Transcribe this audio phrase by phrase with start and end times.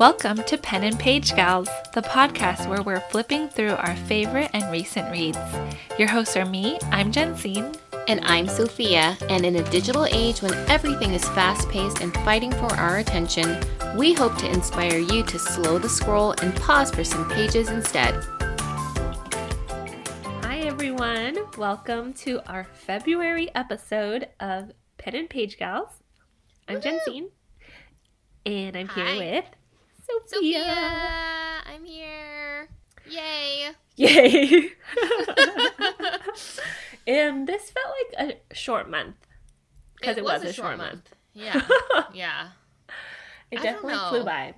[0.00, 4.72] Welcome to Pen and Page Gals, the podcast where we're flipping through our favorite and
[4.72, 5.36] recent reads.
[5.98, 7.76] Your hosts are me, I'm Jensine.
[8.08, 12.50] And I'm Sophia, and in a digital age when everything is fast paced and fighting
[12.50, 13.58] for our attention,
[13.94, 18.14] we hope to inspire you to slow the scroll and pause for some pages instead.
[20.40, 21.36] Hi, everyone.
[21.58, 25.90] Welcome to our February episode of Pen and Page Gals.
[26.68, 27.00] I'm Woohoo!
[27.06, 27.28] Jensine,
[28.46, 29.04] and I'm Hi.
[29.04, 29.44] here with
[30.26, 31.62] Sophia, Sophia.
[31.66, 32.68] I'm here.
[33.08, 33.70] Yay!
[33.96, 34.72] Yay!
[37.06, 39.16] and this felt like a short month
[39.96, 41.14] because it, was, a short month.
[41.34, 41.60] Yeah,
[42.14, 42.48] yeah.
[43.50, 44.54] It I definitely flew by.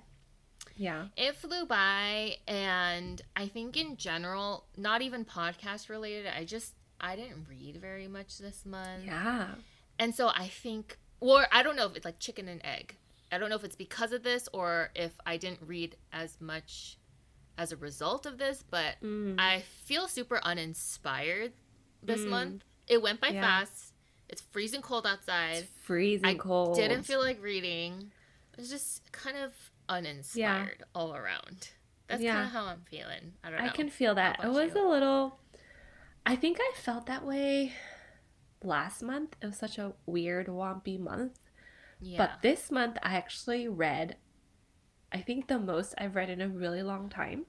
[0.77, 1.07] Yeah.
[1.17, 6.27] It flew by, and I think in general, not even podcast related.
[6.35, 9.05] I just I didn't read very much this month.
[9.05, 9.49] Yeah.
[9.99, 12.97] And so I think, or I don't know if it's like chicken and egg.
[13.33, 16.99] I don't know if it's because of this or if I didn't read as much
[17.59, 19.37] as a result of this, but Mm.
[19.41, 21.53] I feel super uninspired
[22.03, 22.29] this Mm.
[22.29, 22.65] month.
[22.87, 23.41] It went by Yeah.
[23.43, 23.95] fast.
[24.29, 25.57] It's freezing cold outside.
[25.65, 26.77] It's freezing I cold.
[26.77, 28.13] didn't feel like reading.
[28.59, 29.55] It's just kind of
[29.89, 31.71] uninspired all around.
[32.09, 32.35] That's Yeah.
[32.35, 33.35] kind of how I'm feeling.
[33.43, 33.65] I don't know.
[33.67, 34.43] I can feel that.
[34.45, 34.87] It was you?
[34.87, 35.39] a little.
[36.27, 37.75] I think I felt that way
[38.63, 39.37] last month.
[39.41, 41.39] It was such a weird, wompy month.
[42.03, 42.19] Yeah.
[42.19, 44.17] But this month, I actually read,
[45.13, 47.47] I think the most I've read in a really long time.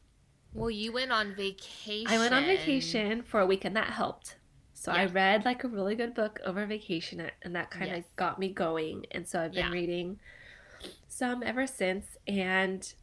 [0.54, 2.14] well, you went on vacation.
[2.14, 4.38] I went on vacation for a week and that helped.
[4.76, 8.06] So I read like a really good book over vacation and that kind of Yes.
[8.16, 9.06] got me going.
[9.12, 9.72] And so I've been Yeah.
[9.72, 10.20] reading
[11.08, 12.18] some ever since.
[12.28, 12.94] And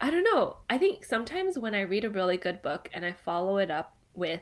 [0.00, 0.56] I don't know.
[0.68, 3.96] I think sometimes when I read a really good book and I follow it up
[4.14, 4.40] with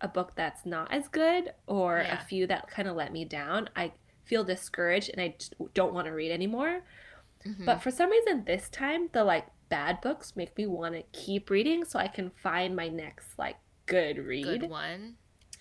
[0.00, 2.20] a book that's not as good or Yeah.
[2.22, 3.92] a few that kind of let me down, I
[4.28, 5.34] feel discouraged and I
[5.74, 6.82] don't want to read anymore.
[7.46, 7.64] Mhm.
[7.66, 11.50] But for some reason, this time, the like bad books make me want to keep
[11.50, 13.56] reading so I can find my next like
[13.86, 14.44] good read.
[14.60, 15.16] good one.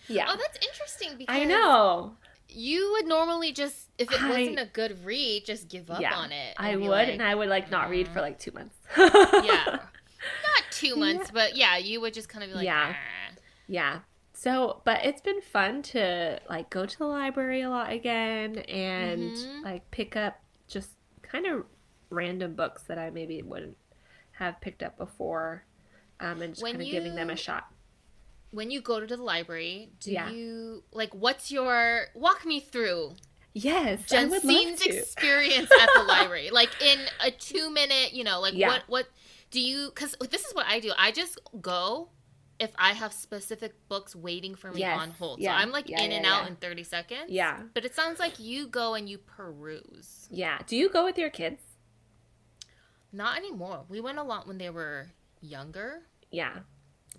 [0.08, 0.28] Yeah.
[0.30, 2.16] Oh, that's interesting because I know.
[2.50, 6.16] you would normally just, if it I- wasn't a good read, just give up Yeah,
[6.16, 6.54] on it.
[6.58, 8.76] I would, like, and I would like not read for like two months.
[8.98, 12.94] yeah, not two months, but yeah, you would just kind of be like, Yeah.
[12.96, 13.36] "Ah."
[13.68, 14.00] Yeah.
[14.40, 19.32] So, but it's been fun to like go to the library a lot again and
[19.32, 19.64] Mhm.
[19.64, 20.92] like pick up just
[21.24, 21.66] kind of
[22.12, 23.78] random books that I maybe wouldn't
[24.34, 25.66] have picked up before
[26.20, 27.68] um, and just kind of giving them a shot.
[28.52, 30.30] When you go to the library, do Yeah.
[30.30, 31.14] you like?
[31.16, 33.16] What's your walk me through
[33.54, 34.90] Yes, I would love to.
[34.98, 36.50] experience at the library?
[36.52, 38.68] Like in a two minute, you know, like Yeah.
[38.68, 39.08] what what
[39.50, 39.88] do you?
[39.90, 40.92] Because this is what I do.
[40.96, 42.10] I just go.
[42.60, 45.00] If I have specific books waiting for me Yes.
[45.00, 45.52] on hold, Yeah.
[45.52, 47.30] so I'm like Yeah, in yeah, and out in 30 seconds.
[47.30, 47.64] Yeah.
[47.74, 50.28] But it sounds like you go and you peruse.
[50.32, 50.60] Yeah.
[50.66, 51.62] Do you go with your kids?
[53.12, 53.86] Not anymore.
[53.90, 56.60] We went a lot when they were younger, Yeah.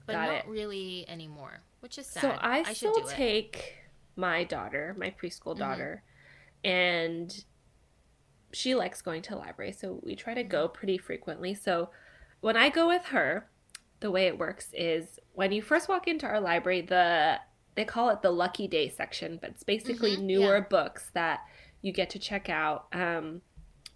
[0.06, 0.47] but Got not it.
[0.48, 2.21] really anymore, which is sad.
[2.21, 3.15] So I, should still do it.
[3.15, 3.75] take
[4.16, 5.59] my daughter, my preschool Mhm.
[5.59, 6.03] daughter,
[6.65, 7.44] and
[8.53, 9.72] she likes going to the library.
[9.72, 10.50] So we try to Mm-hmm.
[10.50, 11.54] go pretty frequently.
[11.54, 11.91] So
[12.41, 13.48] when I go with her,
[14.00, 17.38] the way it works is when you first walk into our library, the
[17.75, 21.41] they call it the lucky day section, but it's basically Mhm, newer books that
[21.82, 23.41] you get to check out um,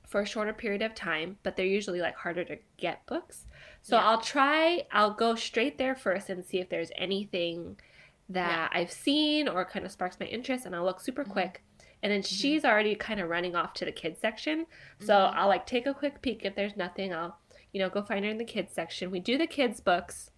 [0.07, 3.47] for a shorter period of time, but they're usually like harder to get books.
[3.83, 4.05] So Yeah.
[4.05, 7.81] I'll try, I'll go straight there first and see if there's anything
[8.29, 11.33] that I've seen or kind of sparks my interest, and I'll look super Mhm.
[11.33, 11.63] quick.
[12.03, 14.67] And then she's already kind of running off to the kids section.
[14.99, 15.33] So Mhm.
[15.35, 16.45] I'll like take a quick peek.
[16.45, 17.39] If there's nothing, I'll,
[17.73, 19.11] you know, go find her in the kids section.
[19.11, 20.31] We do the kids books.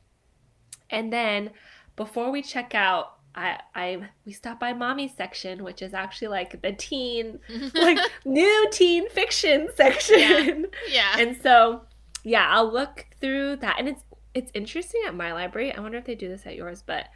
[0.90, 1.50] And then
[1.96, 6.62] before we check out, I, I we stop by mommy's section, which is actually like
[6.62, 7.40] the teen,
[7.74, 10.66] like new teen fiction section.
[10.88, 11.16] yeah.
[11.18, 11.82] And so,
[12.22, 14.02] yeah, I'll look through that, and it's
[14.34, 15.72] it's interesting at my library.
[15.72, 17.06] I wonder if they do this at yours, but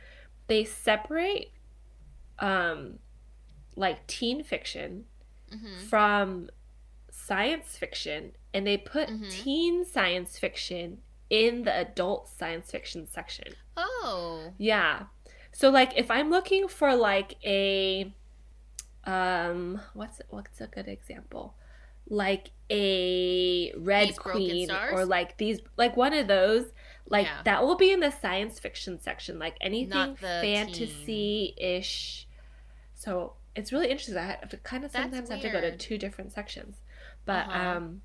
[0.48, 1.52] they separate,
[2.40, 2.98] um,
[3.76, 5.04] like teen fiction
[5.52, 5.80] Mhm.
[5.88, 6.50] from
[7.28, 9.30] science fiction, and they put Mhm.
[9.30, 13.54] teen science fiction in the adult science fiction section.
[13.76, 14.52] Oh.
[14.58, 15.04] Yeah.
[15.52, 18.12] So like if I'm looking for like a
[19.04, 21.54] um what's what's a good example?
[22.08, 26.72] Like a Red These Queen or like these like one of those
[27.06, 27.42] like Yeah.
[27.44, 32.26] that will be in the science fiction section like anything fantasy-ish.
[32.94, 34.16] So it's really interesting.
[34.16, 36.76] I have to kind of sometimes have to go to two different sections.
[37.28, 37.68] But Uh-huh.
[37.76, 38.02] um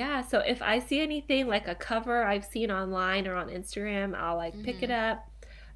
[0.00, 4.14] yeah, so if I see anything like a cover I've seen online or on Instagram,
[4.14, 5.10] I'll like pick it Mm-hmm.
[5.12, 5.18] up.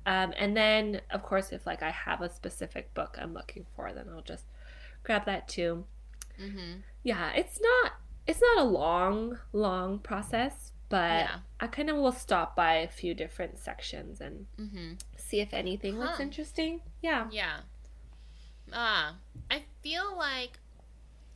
[0.07, 3.93] Um, and then, of course, if like I have a specific book I'm looking for,
[3.93, 4.47] then I'll just
[5.05, 5.85] grab that too.
[6.41, 6.81] Mm-hmm.
[7.05, 7.93] Yeah, it's not
[8.27, 11.37] it's not a long, long process, but Yeah.
[11.61, 14.89] I kind of will stop by a few different sections and Mm-hmm.
[15.17, 16.81] see if anything looks interesting.
[17.03, 17.29] Yeah.
[17.31, 17.61] Yeah.
[18.73, 19.17] Ah,
[19.51, 20.59] I feel like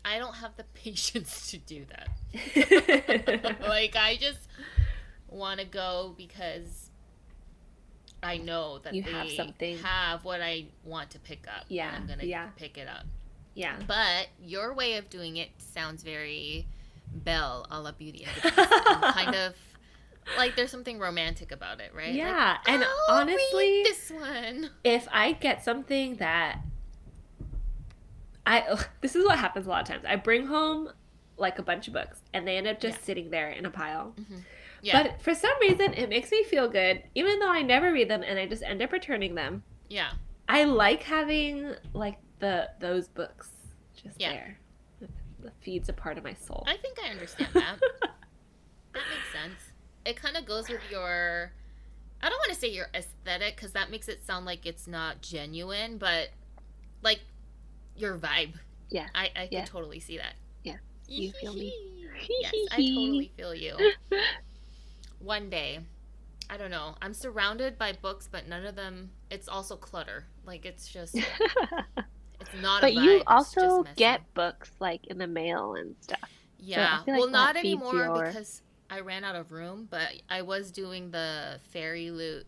[0.04, 3.58] I don't have the patience to do that.
[3.68, 4.40] like I just
[5.28, 6.90] want to go because
[8.22, 9.78] I know that You they have something.
[9.78, 11.62] have what I want to pick up.
[11.62, 12.48] and Yeah, I'm gonna yeah.
[12.56, 13.04] pick it up.
[13.54, 13.76] yeah.
[13.86, 16.66] But your way of doing it sounds very
[17.14, 19.54] Belle a la Beauty and kind of
[20.36, 22.06] like there's something romantic about it, right?
[22.08, 24.70] Like, Yeah, and "I'll read honestly- this one.
[24.84, 26.60] if I get something that
[28.46, 30.04] I ugh, this is what happens a lot of times.
[30.06, 30.90] I bring home
[31.38, 33.04] like a bunch of books and they end up just Yeah.
[33.04, 34.14] sitting there in a pile.
[34.20, 34.38] Mm-hmm.
[34.82, 38.08] Yeah, But for some reason it makes me feel good even though I never read
[38.10, 39.62] them and I just end up returning them.
[39.88, 40.12] yeah.
[40.48, 43.48] I like having like the those books
[43.94, 44.32] just Yeah.
[44.32, 44.58] there.
[45.00, 45.10] It,
[45.44, 46.64] it feeds a part of my soul.
[46.66, 47.78] I think I understand that.
[48.92, 49.72] that makes sense.
[50.04, 51.52] It kind of goes with your.
[52.20, 55.22] I don't want to say your aesthetic because that makes it sound like it's not
[55.22, 56.30] genuine, but
[57.02, 57.20] like
[57.96, 58.54] your vibe.
[58.90, 59.06] Yeah.
[59.14, 60.34] I, I can totally see that.
[60.64, 60.76] Yeah.
[61.08, 61.72] You feel me?
[62.40, 63.76] yes, I totally feel you.
[65.18, 65.80] One day,
[66.50, 66.94] I don't know.
[67.00, 69.10] I'm surrounded by books, but none of them.
[69.30, 70.26] It's also clutter.
[70.44, 71.16] Like it's just.
[72.40, 72.80] It's not.
[72.80, 76.28] but a vibe, you also get books like in the mail and stuff.
[76.58, 77.04] Yeah.
[77.04, 80.72] feel like well, not anymore your- because I ran out of room, but I was
[80.72, 82.44] doing the Fairy Loot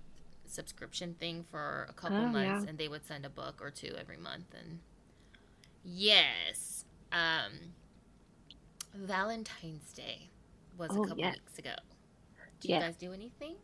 [0.46, 2.68] subscription thing for a couple Oh, months yeah.
[2.70, 4.80] and they would send a book or two every month and
[5.84, 6.84] yes.
[7.12, 7.52] Um
[8.94, 10.30] Valentine's Day
[10.78, 11.34] was Oh, a couple yes.
[11.34, 11.74] weeks ago.
[12.60, 12.82] Do you Yes.
[12.82, 13.56] guys do anything?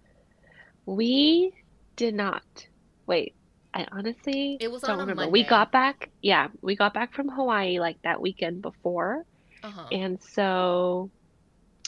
[0.87, 1.53] We
[1.97, 2.67] did not.
[3.07, 3.35] Wait,
[3.73, 5.29] I honestly It was don't remember.
[5.29, 9.25] We got back, yeah, we got back from Hawaii like that weekend before.
[9.63, 9.87] Uh-huh.
[9.93, 11.11] And so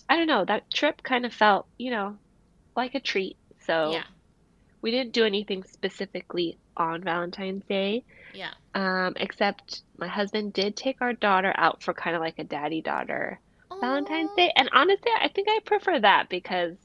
[0.09, 2.19] I don't know, that trip kind of felt, you know,
[2.77, 3.37] like a treat.
[3.67, 4.05] So Yeah.
[4.83, 8.55] we didn't do anything specifically on Valentine's Day, Yeah.
[8.75, 12.83] um, except my husband did take our daughter out for kind of like a daddy
[12.83, 13.41] daughter
[13.81, 14.53] Valentine's Day.
[14.57, 16.77] And honestly, I think I prefer that because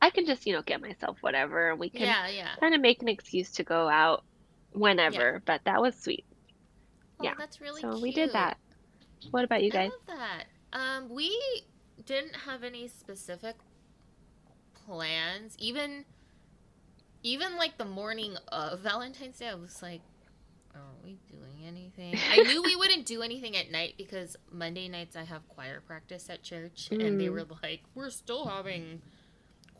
[0.00, 2.56] I can just, you know, get myself whatever and we can Yeah, yeah.
[2.60, 4.24] kind of make an excuse to go out
[4.72, 5.42] whenever.
[5.46, 6.26] But that was sweet.
[7.20, 7.34] Oh, Yeah.
[7.38, 8.02] that's really So cute.
[8.02, 8.58] we did that.
[9.30, 9.90] What about you guys?
[10.08, 10.44] I love that.
[10.72, 11.36] Um, we
[12.04, 13.56] didn't have any specific
[14.74, 15.56] plans.
[15.58, 16.04] Even,
[17.26, 20.00] even like the morning of Valentine's Day, I was like,
[20.74, 25.16] "Are we doing anything?" I knew we wouldn't do anything at night because Monday nights
[25.16, 27.32] I have choir practice at church, and they Mm.
[27.32, 29.02] were like, "We're still having."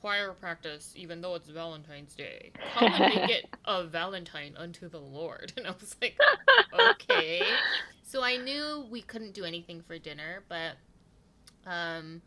[0.01, 2.53] Choir practice, even though it's Valentine's Day.
[2.75, 5.53] Come and make it a Valentine unto the Lord.
[5.57, 6.17] And I was like,
[6.73, 7.43] okay.
[8.05, 10.75] So I knew we couldn't do anything for dinner, but
[11.67, 12.21] um,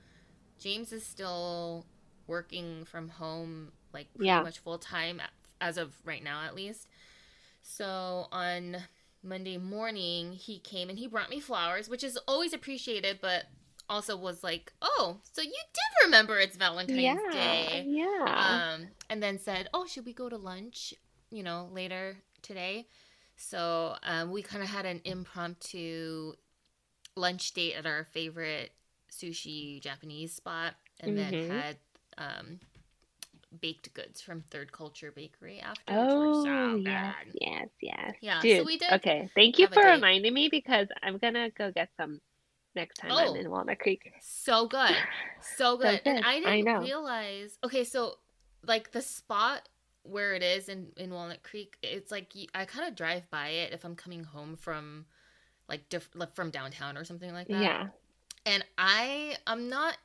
[0.60, 1.86] James is still
[2.28, 4.42] working from home, like pretty Yeah.
[4.42, 5.22] much full time
[5.62, 6.88] as of right now, at least.
[7.62, 8.78] So on
[9.24, 13.46] Monday morning, he came and he brought me flowers, which is always appreciated, but
[13.90, 18.62] also was like, "Oh, so you did remember it's Valentine's yeah, Day." yeah.
[18.74, 20.94] um, and then said, "Oh, should we go to lunch?
[21.32, 22.88] You know, later today."
[23.36, 26.34] So um, we kind of had an impromptu
[27.16, 28.72] lunch date at our favorite
[29.12, 31.48] sushi Japanese spot, and then Mhm.
[31.50, 31.78] had
[32.18, 32.60] um,
[33.62, 35.82] baked goods from Third Culture Bakery after.
[35.88, 38.14] Oh, which so yes, yes, yes.
[38.22, 39.30] Yeah, so we did okay.
[39.36, 42.22] Thank you for reminding me because I'm gonna go get some
[42.76, 43.18] next time Oh.
[43.18, 44.12] I'm in Walnut Creek.
[44.22, 44.96] So good.
[45.42, 46.02] So good.
[46.06, 46.26] and good.
[46.26, 46.82] I I didn't know.
[46.82, 47.58] realize.
[47.64, 48.18] Okay, so
[48.66, 49.70] like the spot
[50.04, 53.74] where it is in in Walnut Creek, it's like I kind of drive by it
[53.74, 55.06] if I'm coming home from
[55.68, 57.62] like diff- like, from downtown or something like that.
[57.62, 57.88] Yeah.
[58.46, 59.98] And I I'm not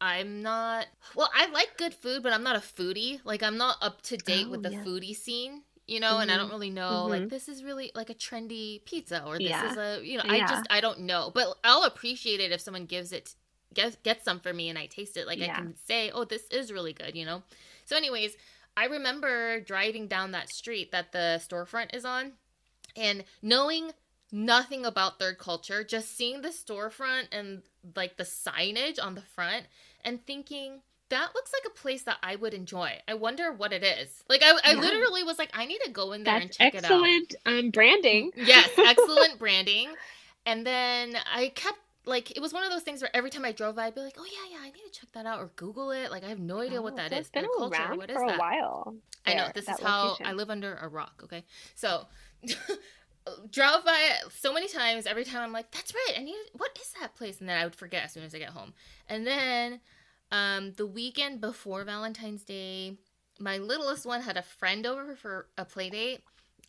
[0.00, 3.20] I'm not well, I like good food, but I'm not a foodie.
[3.24, 4.84] Like I'm not up to date with Oh, the yeah.
[4.84, 5.62] foodie scene.
[5.86, 7.30] You know, and I don't really know like Mhm.
[7.30, 9.70] this is really like a trendy pizza or this Yeah.
[9.70, 10.46] is a you know, I Yeah.
[10.48, 11.30] just I don't know.
[11.34, 13.34] But I'll appreciate it if someone gives it
[13.74, 15.26] get get some for me and I taste it.
[15.26, 17.42] Like I can say, "Oh, this is really good," you know.
[17.84, 18.36] So anyways,
[18.76, 22.32] I remember driving down that street that the storefront is on
[22.96, 23.92] and knowing
[24.32, 27.62] nothing about third culture, just seeing the storefront and
[27.96, 29.66] like the signage on the front
[30.04, 32.98] and thinking that looks like a place that I would enjoy.
[33.08, 34.22] I wonder what it is.
[34.28, 34.80] Like I, I Yeah.
[34.80, 37.10] literally was like, I need to go in there and check it out.
[37.10, 38.30] That's excellent um, branding.
[38.36, 39.96] Yes, excellent branding.
[40.46, 43.52] And then I kept like it was one of those things where every time I
[43.52, 45.50] drove by, I'd be like, oh yeah, yeah, I need to check that out or
[45.56, 46.10] Google it.
[46.10, 47.26] Like I have no idea what Oh, that so is.
[47.26, 48.38] It's been culture, around what is for a that?
[48.38, 48.96] while.
[49.26, 50.26] I know this is how location.
[50.26, 51.20] I live under a rock.
[51.24, 52.06] Okay, so
[53.50, 55.06] drove by it so many times.
[55.06, 56.14] Every time I'm like, that's right.
[56.18, 56.36] I need.
[56.54, 57.40] What is that place?
[57.40, 58.72] And then I would forget as soon as I get home.
[59.08, 59.80] And then,
[60.32, 62.96] um, the weekend before Valentine's Day,
[63.38, 66.20] my littlest one had a friend over for a play date.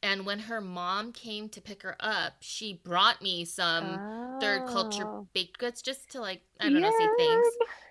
[0.03, 5.03] And when her mom came to pick her up, she brought me some third culture
[5.05, 5.27] Oh.
[5.33, 7.49] baked goods just to like I don't know say thanks.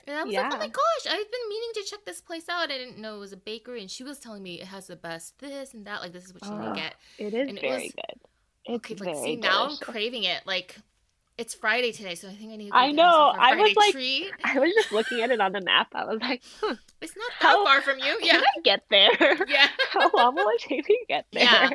[0.08, 2.68] And I was like, oh my gosh, I've been meaning to check this place out.
[2.68, 4.96] I didn't know it was a bakery, and she was telling me it has the
[4.96, 6.00] best this and that.
[6.00, 6.94] Like this is what you need Oh, to get.
[7.18, 8.20] It is And it very was- good.
[8.66, 10.42] It's Okay, like see now I'm craving it.
[10.46, 10.76] Like
[11.38, 14.30] it's Friday today, so I think I need to I know, I was like- treat.
[14.44, 15.88] I was just looking at it on the map.
[15.94, 18.18] I was like, hmm, It's not that How- far from you.
[18.20, 19.10] can Yeah, I get there?
[19.48, 21.42] yeah, How long will it take me to get there?
[21.44, 21.70] Yeah.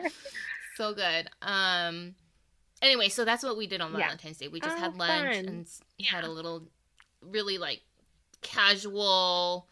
[0.75, 1.27] so good.
[1.41, 2.15] Um.
[2.81, 3.99] Anyway, so that's what we did on Yeah.
[3.99, 4.47] Valentine's Day.
[4.49, 5.45] We just Oh, had lunch fun.
[5.45, 6.67] and s- had a little,
[7.21, 7.81] really like
[8.41, 9.67] casual,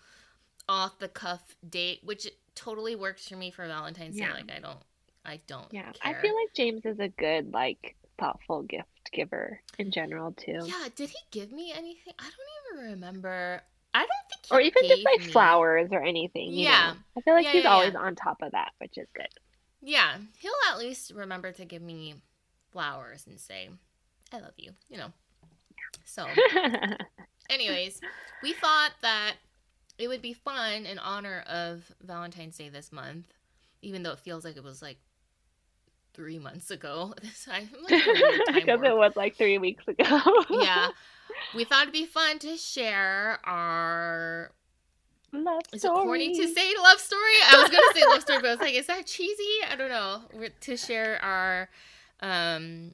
[0.69, 4.27] off the cuff date, which totally works for me for Valentine's Day.
[4.31, 4.79] Like I don't,
[5.25, 5.67] I don't.
[5.71, 6.15] Yeah, care.
[6.17, 10.59] I feel like James is a good, like, thoughtful gift giver in general too.
[10.65, 12.13] Yeah, did he give me anything?
[12.19, 13.61] I don't even remember.
[13.93, 16.49] I don't think he Or even just like me- flowers or anything.
[16.51, 16.93] Yeah.
[16.93, 16.97] know?
[17.17, 17.99] I feel like Yeah, he's yeah, always yeah.
[17.99, 19.27] on top of that, which is good.
[19.81, 22.15] Yeah, he'll at least remember to give me
[22.71, 23.69] flowers and say,
[24.31, 25.11] "I love you," you know.
[26.05, 26.25] So,
[27.49, 27.99] anyways,
[28.41, 29.33] we thought that
[29.97, 33.27] it would be fun in honor of Valentine's Day this month,
[33.81, 34.97] even though it feels like it was like
[36.13, 37.13] three months ago.
[37.21, 40.21] This I'm like in a time Because it was like three weeks ago.
[40.49, 40.89] yeah,
[41.55, 44.51] we thought it'd be fun to share our
[45.31, 47.33] Love Is it corny to say love story?
[47.51, 49.43] I was gonna say love story, but I was like, is that cheesy?
[49.67, 50.21] I don't know.
[50.31, 51.69] We're, to share our
[52.19, 52.91] um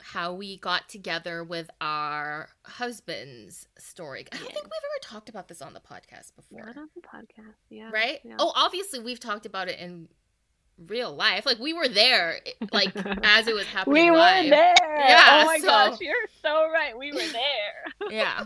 [0.00, 4.26] how we got together with our husbands story.
[4.32, 4.52] I don't Yeah.
[4.52, 6.66] think we've ever talked about this on the podcast before.
[6.66, 7.54] Not on the podcast.
[7.70, 7.90] Yeah.
[7.92, 8.20] Right?
[8.24, 8.36] Yeah.
[8.38, 10.08] Oh, obviously we've talked about it in
[10.86, 11.46] real life.
[11.46, 12.38] Like we were there
[12.72, 14.74] like as it was happening we were there.
[14.78, 16.96] Yeah, Oh my so- gosh, you're so right.
[16.98, 18.10] We were there.
[18.10, 18.44] Yeah.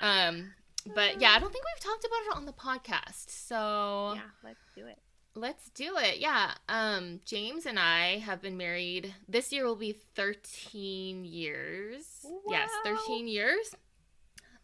[0.00, 0.52] Um
[0.94, 3.30] but yeah, I don't think we've talked about it on the podcast.
[3.30, 4.98] So yeah, let's do it.
[5.34, 6.18] Let's do it.
[6.18, 6.52] Yeah.
[6.68, 9.14] Um James and I have been married.
[9.28, 12.24] This year will be 13 years.
[12.48, 13.74] Yes, 13 years.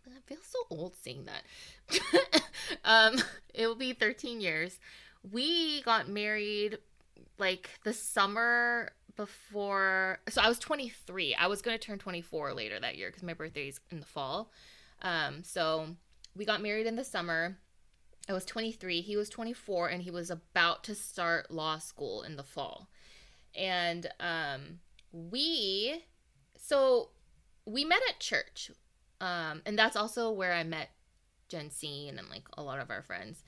[0.06, 2.42] I feel so old saying that.
[2.84, 3.16] um
[3.54, 4.78] it will be 13 years.
[5.30, 6.78] We got married
[7.38, 11.34] like the summer before so I was 23.
[11.34, 14.06] I was going to turn 24 later that year cuz my birthday is in the
[14.06, 14.50] fall.
[15.02, 15.96] Um so
[16.34, 17.58] we got married in the summer.
[18.28, 22.36] I was 23, he was 24, and he was about to start law school in
[22.36, 22.88] the fall.
[23.54, 24.78] And um,
[25.10, 26.04] we,
[26.56, 27.10] so
[27.66, 28.70] we met at church.
[29.20, 30.90] Um, and that's also where I met
[31.48, 33.42] Jensine and like a lot of our friends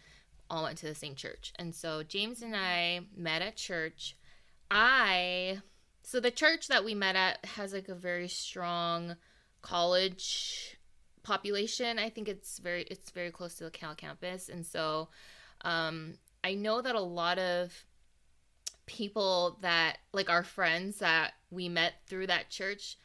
[0.50, 1.52] all went to the same church.
[1.58, 4.16] And so James and I met at church.
[4.70, 5.60] I,
[6.02, 9.16] so the church that we met at has like a very strong
[9.62, 10.76] college
[11.24, 11.98] population.
[11.98, 15.08] I think it's very it's very close to the Cal campus, and so
[15.62, 17.72] um, I know that a lot of
[18.86, 22.98] people that like our friends that we met through that church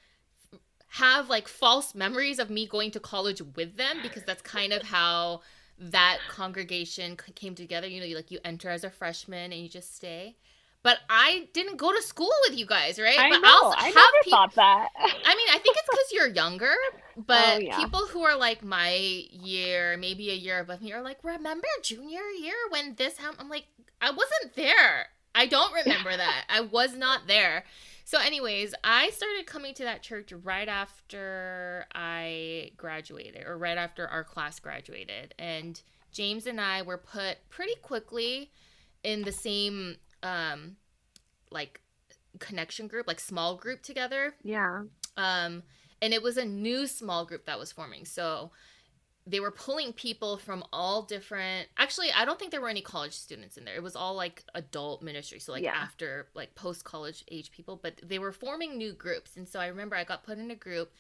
[0.90, 4.82] have like false memories of me going to college with them because that's kind of
[4.82, 5.40] how
[5.80, 7.88] that congregation came together.
[7.88, 10.36] You know, you like you enter as a freshman and you just stay.
[10.82, 13.20] But I didn't go to school with you guys, right?
[13.20, 13.50] I but know.
[13.50, 14.88] I'll I have never peop- thought that.
[14.98, 16.72] I mean, I think it's because you're younger,
[17.18, 17.78] but Oh, yeah.
[17.78, 18.92] people who are like my
[19.32, 23.40] year, maybe a year above me, are like, remember junior year when this happened?
[23.42, 23.66] I'm like,
[24.02, 25.08] I wasn't there.
[25.36, 26.46] I don't remember that.
[26.50, 27.66] I was not there.
[28.10, 34.08] So, anyways, I started coming to that church right after I graduated, or right after
[34.08, 35.36] our class graduated.
[35.38, 35.80] And
[36.12, 38.50] James and I were put pretty quickly
[39.04, 40.78] in the same, um,
[41.52, 41.82] like,
[42.40, 44.84] connection group, like small group together yeah.
[45.18, 45.62] um
[46.02, 48.52] and it was a new small group that was forming so
[49.28, 53.14] they were pulling people from all different actually i don't think there were any college
[53.14, 55.76] students in there it was all like adult ministry so like Yeah.
[55.76, 59.68] after like post college age people but they were forming new groups and so i
[59.68, 60.92] remember i got put in a group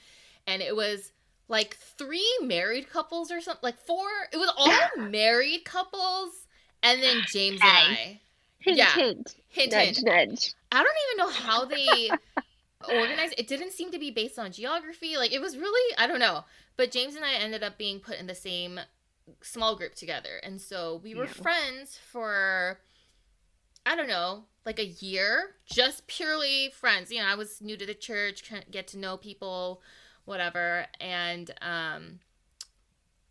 [0.45, 1.11] and it was
[1.47, 6.31] like three married couples or something like four it was all married couples
[6.83, 8.19] and then james and i
[8.61, 8.93] Hint, Yeah.
[8.93, 9.35] hint.
[9.47, 10.03] hint, Nudge, hint.
[10.05, 10.53] nudge.
[10.71, 12.11] I don't even know how they
[12.93, 13.35] organized.
[13.37, 15.15] It didn't seem to be based on geography.
[15.15, 16.43] Like it was really, I don't know.
[16.79, 18.79] But James and I ended up being put in the same
[19.41, 21.33] small group together, and so we were Yeah.
[21.33, 22.79] friends for
[23.85, 27.11] I don't know, like a year, just purely friends.
[27.11, 29.81] You know, I was new to the church, get to know people,
[30.23, 32.21] whatever, and um,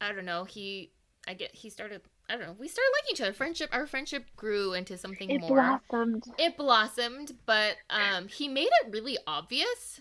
[0.03, 0.45] I don't know.
[0.45, 0.93] He
[1.27, 2.03] I get he started.
[2.29, 2.57] I don't know.
[2.59, 3.33] We started liking each other.
[3.33, 3.71] Friendship.
[3.73, 5.81] Our friendship grew into something It more.
[5.89, 6.25] blossomed.
[6.37, 10.01] It blossomed, but um, he made it really obvious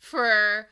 [0.00, 0.66] for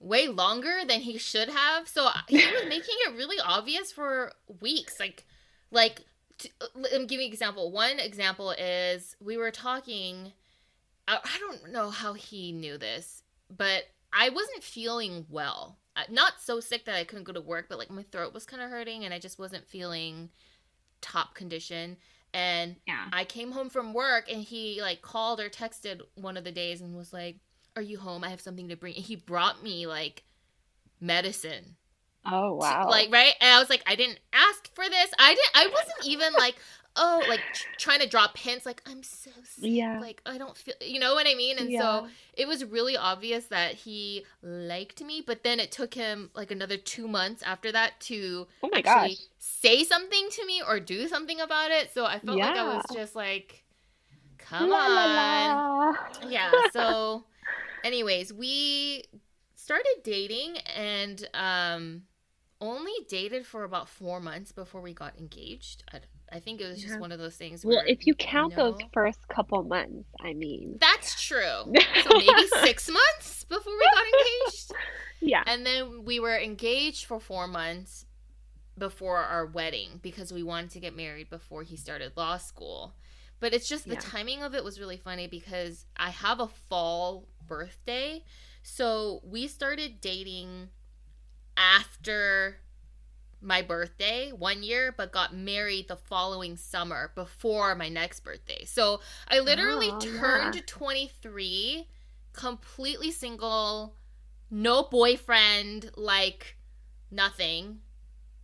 [0.00, 1.86] way longer than he should have.
[1.86, 4.98] So he was making it really obvious for weeks.
[4.98, 5.24] Like,
[5.70, 6.02] like
[6.38, 7.70] t- let me give you an example.
[7.70, 10.32] One example is we were talking.
[11.06, 13.22] I, I don't know how he knew this,
[13.54, 15.76] but I wasn't feeling well.
[16.08, 18.62] Not so sick that I couldn't go to work, but like my throat was kind
[18.62, 20.30] of hurting, and I just wasn't feeling
[21.02, 21.98] top condition.
[22.32, 23.06] And Yeah.
[23.12, 26.80] I came home from work and he like called or texted one of the days
[26.80, 27.36] and was like,
[27.76, 28.24] "Are you home?
[28.24, 30.24] I have something to bring." And he brought me like
[31.00, 31.76] medicine.
[32.26, 32.88] Oh to- wow.
[32.88, 33.34] like right?
[33.40, 35.10] And I was like, "I didn't ask for this.
[35.18, 36.56] I didn't I wasn't even like
[36.96, 39.64] oh, like tr- trying to drop hints like I'm so sick.
[39.70, 40.00] Yeah.
[40.00, 41.56] Like I don't feel, you know what I mean?
[41.58, 41.80] And Yeah.
[41.80, 46.50] so it was really obvious that he liked me, but then it took him like
[46.50, 49.18] another 2 months after that to oh my actually gosh.
[49.38, 51.94] say something to me or do something about it.
[51.94, 53.62] So I felt like I was just like,
[54.38, 54.94] come La, on.
[54.94, 55.04] la,
[55.90, 55.96] la.
[56.28, 56.50] Yeah.
[56.72, 57.24] So,
[57.84, 59.04] anyways, we
[59.54, 62.02] started dating and um,
[62.60, 65.84] only dated for about four months before we got engaged.
[65.92, 66.00] I,
[66.32, 67.00] I think it was just Yeah.
[67.00, 67.64] one of those things.
[67.64, 70.76] Well, if you count those first couple months, I mean.
[70.80, 71.40] that's true.
[72.04, 74.72] So maybe six months before we got engaged.
[75.22, 75.42] Yeah.
[75.46, 78.06] And then we were engaged for four months
[78.78, 82.94] before our wedding because we wanted to get married before he started law school.
[83.40, 84.00] But it's just the Yeah.
[84.00, 88.24] timing of it was really funny because I have a fall birthday.
[88.62, 90.68] So we started dating
[91.56, 92.58] after
[93.40, 98.64] my birthday one year, but got married the following summer before my next birthday.
[98.64, 100.60] So I literally Oh, turned yeah.
[100.66, 101.88] 23,
[102.32, 103.96] completely single,
[104.50, 106.56] no boyfriend, like
[107.10, 107.80] nothing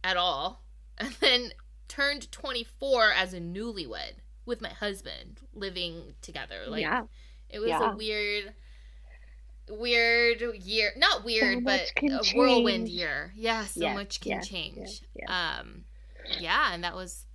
[0.05, 0.63] at all.
[0.99, 1.53] And then
[1.89, 4.15] turned 24 as a newlywed
[4.47, 6.61] with my husband living together.
[6.67, 7.03] Like yeah.
[7.51, 7.93] it was Yeah.
[7.93, 8.55] a weird
[9.69, 10.93] weird year.
[10.97, 12.99] Not weird, but much can a whirlwind change.
[12.99, 13.33] year.
[13.37, 15.03] Yeah, so Yes, much can yes, change.
[15.15, 15.29] yes.
[15.29, 15.85] Um
[16.41, 17.27] yeah, and that was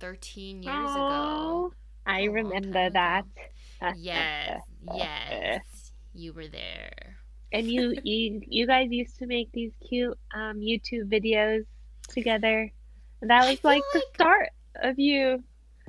[0.00, 1.72] 13 years ago.
[2.06, 3.24] I remember that.
[3.96, 4.60] Yes.
[4.94, 5.92] Yes.
[6.12, 7.16] You were there.
[7.50, 11.64] And you, you, you guys used to make these cute um, YouTube videos
[12.08, 12.70] together.
[13.22, 14.50] And that was feel like the start
[14.82, 15.42] of you.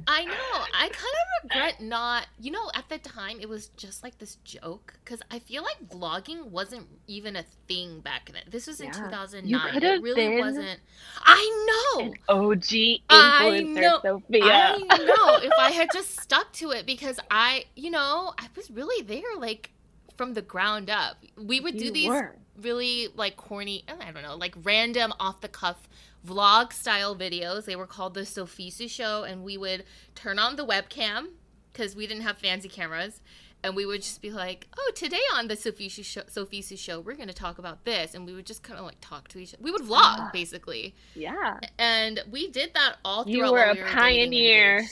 [0.07, 0.33] I know.
[0.73, 2.27] I kind of regret not.
[2.39, 5.77] You know, at the time it was just like this joke because I feel like
[5.89, 8.43] vlogging wasn't even a thing back then.
[8.49, 8.93] This was in Yeah.
[8.93, 9.73] 2009.
[9.73, 10.79] could it really wasn't.
[11.23, 12.01] I know.
[12.05, 14.43] An OG I influencer, know- Sophia.
[14.43, 15.37] I know.
[15.47, 19.35] If I had just stuck to it because I, you know, I was really there
[19.37, 19.71] like
[20.17, 21.17] from the ground up.
[21.37, 22.35] We would do these were.
[22.61, 25.87] really like corny, I don't know, like random off the cuff
[26.25, 27.65] vlog style videos.
[27.65, 31.29] They were called the Sophisu Show, and we would turn on the webcam
[31.71, 33.21] because we didn't have fancy cameras.
[33.63, 37.13] And we would just be like, "Oh, today on the Sophisu show, Sophisu show, we're
[37.13, 39.53] going to talk about this," and we would just kind of like talk to each
[39.53, 39.61] other.
[39.61, 40.29] We would vlog Ah.
[40.33, 41.59] basically, Yeah.
[41.77, 43.51] and we did that all You throughout.
[43.53, 44.87] were a we dating pioneer.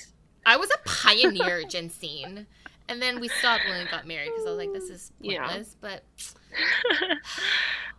[0.45, 2.45] I was a pioneer, Jensine.
[2.87, 5.47] And then we stopped when we got married because I was like, "This is Yeah.
[5.47, 6.03] pointless." But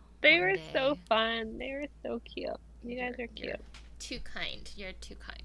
[0.21, 1.57] they were so fun.
[1.57, 2.49] They were so cute.
[2.83, 3.59] You guys are You're cute.
[3.99, 4.69] too kind.
[4.75, 5.41] You're too kind.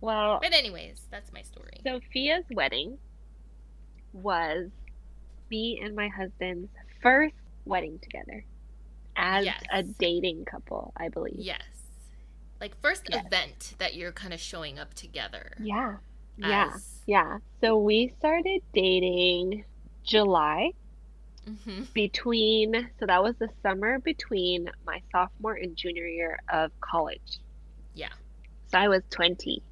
[0.00, 1.80] Well, But anyways, that's my story.
[1.84, 2.98] Sophia's wedding
[4.12, 4.68] was
[5.50, 6.70] me and my husband's
[7.02, 8.44] first wedding together
[9.16, 9.62] as Yes.
[9.72, 11.38] a dating couple, I believe.
[11.38, 11.62] Yes.
[12.60, 13.24] Like first Yes.
[13.26, 15.52] event that you're kind of showing up together.
[15.60, 15.98] Yeah.
[16.36, 16.72] Yeah.
[17.06, 17.38] Yeah.
[17.60, 19.64] So we started dating
[20.04, 20.72] July
[21.48, 21.88] Mhm.
[21.94, 27.40] between, so that was the summer between my sophomore and junior year of college.
[27.94, 28.12] Yeah.
[28.68, 29.64] So I was 20.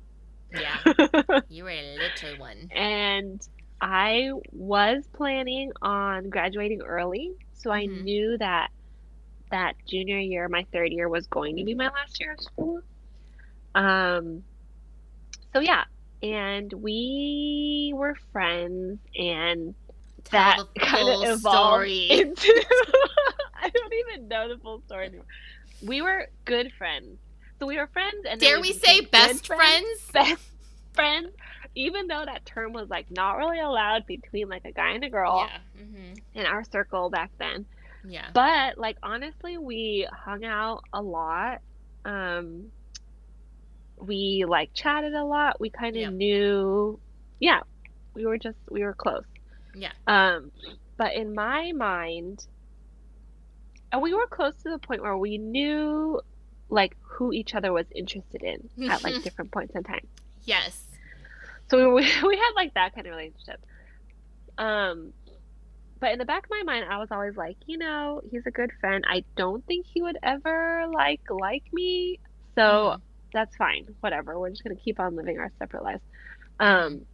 [0.50, 0.78] Yeah.
[1.48, 2.72] You were a little one.
[2.72, 3.40] and
[3.80, 8.04] I was planning on graduating early, so I Mhm.
[8.04, 8.70] knew that
[9.50, 12.80] that junior year, my third year, was going to be my last year of school.
[13.74, 14.44] Um,
[15.52, 15.84] so yeah,
[16.22, 19.74] and we were friends, and
[20.30, 22.06] that kind of evolved story.
[22.10, 22.64] into
[23.62, 25.26] I don't even know the full story anymore.
[25.82, 27.18] We were good friends,
[27.58, 29.88] so we were friends, and Dare we say best friends?
[30.12, 30.42] best
[30.94, 31.28] friends,
[31.74, 35.10] even though that term was like not really allowed between like a guy and a
[35.10, 35.82] girl Yeah.
[35.84, 37.66] hmm in our circle back then.
[38.08, 38.28] Yeah.
[38.32, 41.60] But like honestly, we hung out a lot.
[42.04, 42.70] Um,
[43.98, 45.60] we like chatted a lot.
[45.60, 46.08] We kind of Yeah.
[46.10, 46.98] knew,
[47.40, 47.60] yeah,
[48.14, 49.24] we were just we were close.
[49.76, 49.92] Yeah.
[50.06, 50.50] Um,
[50.96, 52.46] but in my mind,
[53.92, 56.20] and we were close to the point where we knew
[56.68, 60.06] like who each other was interested in at like different points in time.
[60.44, 60.84] Yes.
[61.68, 63.60] So we, we had like that kind of relationship.
[64.58, 65.12] Um,
[66.00, 68.50] but in the back of my mind, I was always like, you know, he's a
[68.50, 69.04] good friend.
[69.08, 72.18] I don't think he would ever like like me.
[72.54, 72.62] So
[72.96, 73.00] Mhm.
[73.32, 73.94] that's fine.
[74.00, 74.38] Whatever.
[74.38, 76.02] We're just gonna keep on living our separate lives.
[76.58, 77.06] Um,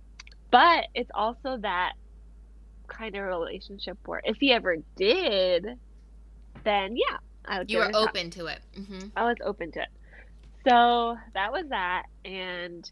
[0.51, 1.93] but it's also that
[2.97, 5.67] kind of relationship where if he ever did,
[6.65, 7.71] then yeah, I would.
[7.71, 8.61] You were open to it.
[8.77, 9.89] hmm I was open to it.
[10.69, 12.05] So that was that.
[12.25, 12.89] And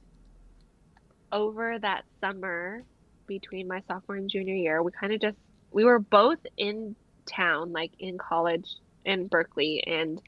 [1.32, 2.82] over that summer
[3.26, 5.36] between my sophomore and junior year, we kind of just,
[5.70, 8.66] we were both in town, like in college
[9.04, 10.20] in Berkeley, and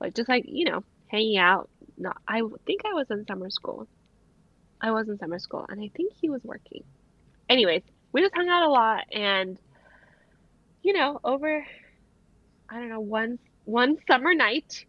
[0.00, 1.70] like just like, you know, hanging out.
[1.96, 3.88] Not, I think I was in summer school.
[4.80, 6.84] I was in summer school, and I think he was working.
[7.48, 7.82] Anyways,
[8.14, 9.58] we just hung out a lot, and
[10.82, 11.66] you know, over,
[12.70, 14.86] I don't know, one one summer night,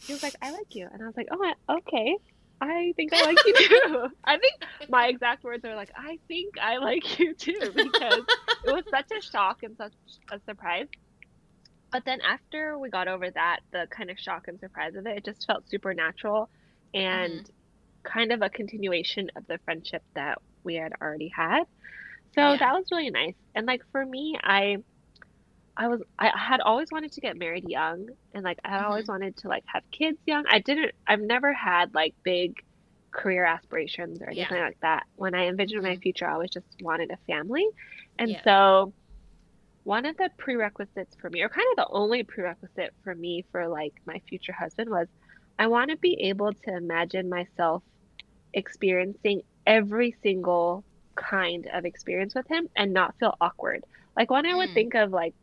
[0.00, 2.16] he was like, "I like you," and I was like, "Oh, okay.
[2.60, 4.54] I think I like you too." I think
[4.90, 8.24] my exact words are like, "I think I like you too," because
[8.64, 9.94] it was such a shock and such
[10.30, 10.88] a surprise.
[11.90, 15.16] But then after we got over that, the kind of shock and surprise of it,
[15.16, 16.50] it just felt supernatural
[16.92, 18.02] and mm-hmm.
[18.02, 21.62] kind of a continuation of the friendship that we had already had.
[22.38, 22.58] So Yeah.
[22.58, 23.34] that was really nice.
[23.54, 24.78] And like for me, I
[25.76, 29.06] I was I had always wanted to get married young and like I had always
[29.08, 30.44] wanted to like have kids young.
[30.50, 32.54] I didn't I've never had like big
[33.14, 35.04] career aspirations or anything like that.
[35.16, 36.02] When I envisioned my Mhm.
[36.02, 37.66] future, I always just wanted a family.
[38.18, 38.42] And Yeah.
[38.44, 38.94] so
[39.84, 43.68] one of the prerequisites for me, or kind of the only prerequisite for me for
[43.68, 45.08] like my future husband was
[45.58, 47.82] I want to be able to imagine myself
[48.54, 50.84] experiencing every single
[51.16, 53.82] kind of experience with him and not feel awkward.
[54.16, 54.74] Like when I would Mm.
[54.74, 55.34] think of like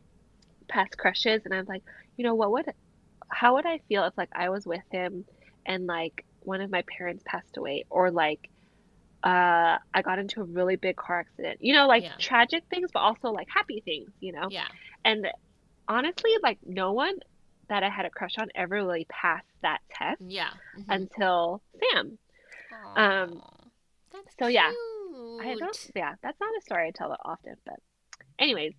[0.70, 1.84] past crushes and I'm like,
[2.18, 2.66] you know, what would
[3.30, 5.26] how would I feel if like I was with him
[5.66, 8.40] and like one of my parents passed away or like
[9.24, 11.60] uh I got into a really big car accident.
[11.62, 12.16] You know, like Yeah.
[12.20, 14.50] tragic things but also like happy things, you know?
[14.50, 14.68] Yeah.
[15.06, 15.28] And
[15.88, 17.16] honestly, like no one
[17.70, 20.52] that I had a crush on ever really passed that test Yeah.
[20.78, 20.90] Mhm.
[20.90, 21.62] until
[21.94, 22.18] Sam.
[22.96, 23.72] um, Aw,
[24.12, 24.78] that's so yeah, cute.
[25.42, 27.80] I don't yeah, that's not a story I tell often, but
[28.40, 28.74] anyways.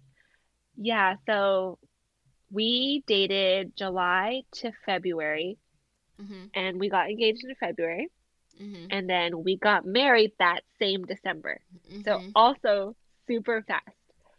[0.76, 1.78] Yeah, so
[2.50, 5.58] we dated July to February
[6.20, 6.50] Mhm.
[6.54, 8.08] and we got engaged in February
[8.60, 8.86] Mhm.
[8.90, 11.60] and then we got married that same December.
[12.04, 12.32] So Mhm.
[12.34, 13.88] also super fast.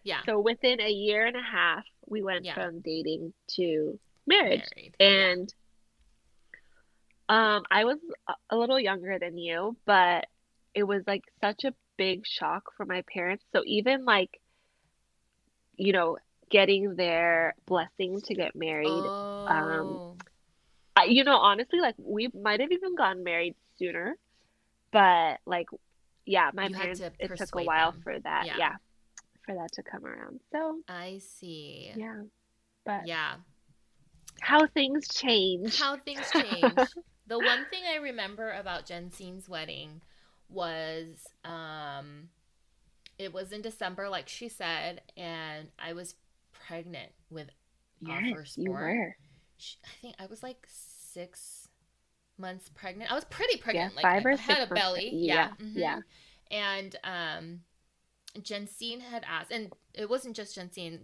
[0.04, 0.22] yeah.
[0.26, 2.54] So within a year and a half, we went Yeah.
[2.54, 4.64] from dating to marriage.
[4.76, 4.96] Married.
[5.00, 5.08] Yeah.
[5.34, 5.54] And
[7.28, 7.98] um, I was
[8.52, 10.28] a little younger than you, but
[10.76, 13.44] it was like such a big shock for my parents.
[13.54, 14.40] So even like,
[15.78, 16.18] you know,
[16.50, 19.04] getting their blessing to get married,
[19.48, 20.16] um, Oh.
[20.96, 24.16] I, you know, honestly, like we might have even gotten married sooner,
[24.92, 25.68] but like,
[26.26, 28.02] yeah, my You parents, to it took a while them.
[28.02, 28.58] for that, Yeah.
[28.58, 28.76] yeah,
[29.46, 30.40] for that to come around.
[30.54, 31.92] So I see.
[31.96, 32.22] yeah,
[32.86, 33.36] but Yeah.
[34.42, 35.78] how things change.
[35.78, 36.80] How things change.
[37.28, 40.02] the one thing I remember about Jensine's wedding
[40.50, 42.30] was um
[43.18, 46.16] it was in December like she said and I was
[46.54, 47.50] pregnant with
[48.10, 48.66] our Yes, firstborn.
[48.66, 49.16] you were.
[49.58, 51.68] Sh- I think I was like 6
[52.38, 53.12] months pregnant.
[53.12, 55.12] I was pretty pregnant Yeah, like five I, or had six a belly.
[55.14, 55.52] preg- Yeah.
[55.60, 55.72] yeah, mhm.
[55.76, 56.00] yeah.
[56.52, 57.60] And um
[58.40, 61.00] Jensine had asked and it wasn't just Jensine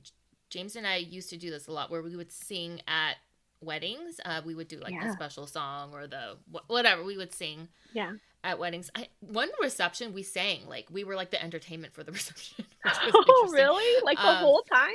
[0.50, 3.16] James and I used to do this a lot where we would sing at
[3.62, 4.20] weddings.
[4.26, 7.70] Uh, we would do like the special song or the wh- whatever we would sing
[7.94, 8.14] Yeah.
[8.44, 8.90] At weddings.
[8.96, 12.66] I, one reception we sang like we were like the entertainment for the reception.
[12.84, 14.04] which was Oh, really?
[14.04, 14.94] Like the Um, whole time?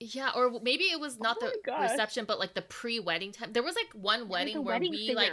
[0.00, 1.90] Yeah, or maybe it was not Oh the gosh.
[1.90, 3.52] reception, but like the pre-wedding time.
[3.52, 5.16] There was like one wedding where wedding we singer.
[5.16, 5.32] like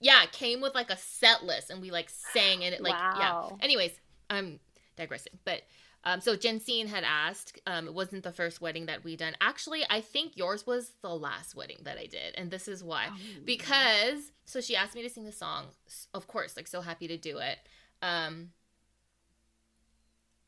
[0.00, 3.48] yeah came with like a set list and we like sang and it like yeah.
[3.60, 3.92] Anyways,
[4.30, 4.60] I'm
[4.96, 5.62] digressing, but
[6.06, 7.60] um, so Jensine had asked.
[7.66, 9.34] Um, it wasn't the first wedding that we done.
[9.40, 13.08] Actually, I think yours was the last wedding that I did, and this is why.
[13.10, 13.16] Oh.
[13.44, 15.66] Because so she asked me to sing the song.
[16.14, 17.58] Of course, like so happy to do it.
[18.02, 18.50] Um,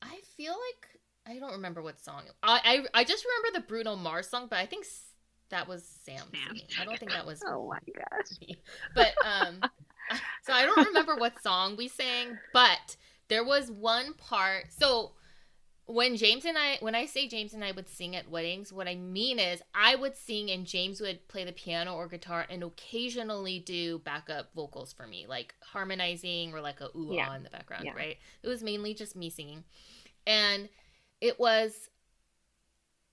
[0.01, 2.23] I feel like I don't remember what song.
[2.43, 5.03] I I, I just remember the Bruno Mars song, but I think s-
[5.51, 6.19] that was Sam.
[6.33, 6.57] Sam.
[6.57, 6.63] singing.
[6.81, 8.39] I don't think that was Oh my gosh.
[8.41, 8.57] me.
[8.95, 9.61] But um,
[10.45, 12.97] so I don't remember what song we sang, but
[13.29, 14.67] there was one part.
[14.79, 15.13] So
[15.91, 18.87] when James and I, when I say James and I would sing at weddings, what
[18.87, 22.63] I mean is I would sing and James would play the piano or guitar and
[22.63, 27.29] occasionally do backup vocals for me, like harmonizing or like a ooh Yeah.
[27.31, 27.95] ah in the background, Yeah.
[27.95, 28.19] right?
[28.43, 29.65] It was mainly just me singing,
[30.27, 30.69] and
[31.23, 31.89] it was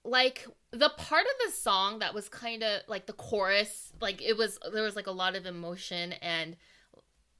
[0.03, 4.35] like the part of the song that was kind of like the chorus, like it
[4.35, 6.57] was there was like a lot of emotion and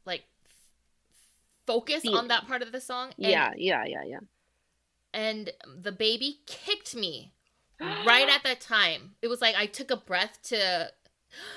[0.05, 0.23] like
[1.67, 3.11] focus Feel- on that part of the song.
[3.17, 4.19] And, yeah, yeah, yeah, yeah.
[5.15, 5.51] And
[5.81, 7.31] the baby kicked me
[7.79, 9.15] right at that time.
[9.21, 10.91] It was like I took a breath to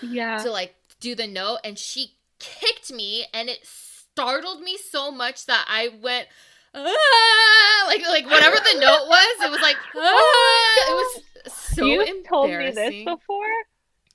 [0.00, 0.38] yeah.
[0.38, 5.46] to like do the note and she kicked me and it startled me so much
[5.46, 6.28] that I went
[6.74, 7.84] ah!
[7.86, 10.90] like like whatever the note was it was like ah!
[10.90, 13.46] it was so You've told me this before,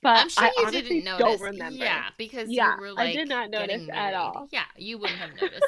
[0.02, 1.26] but I'm sure I you didn't notice.
[1.26, 1.84] don't remember.
[1.84, 4.48] Yeah, because Yeah, you were I did not notice at all.
[4.52, 5.64] Yeah, you wouldn't have noticed.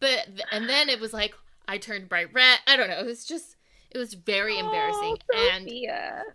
[0.00, 1.34] but and then it was like
[1.70, 2.58] I turned bright red.
[2.66, 2.98] I don't know.
[2.98, 3.56] It was just
[3.92, 5.68] it was very embarrassing Oh, and.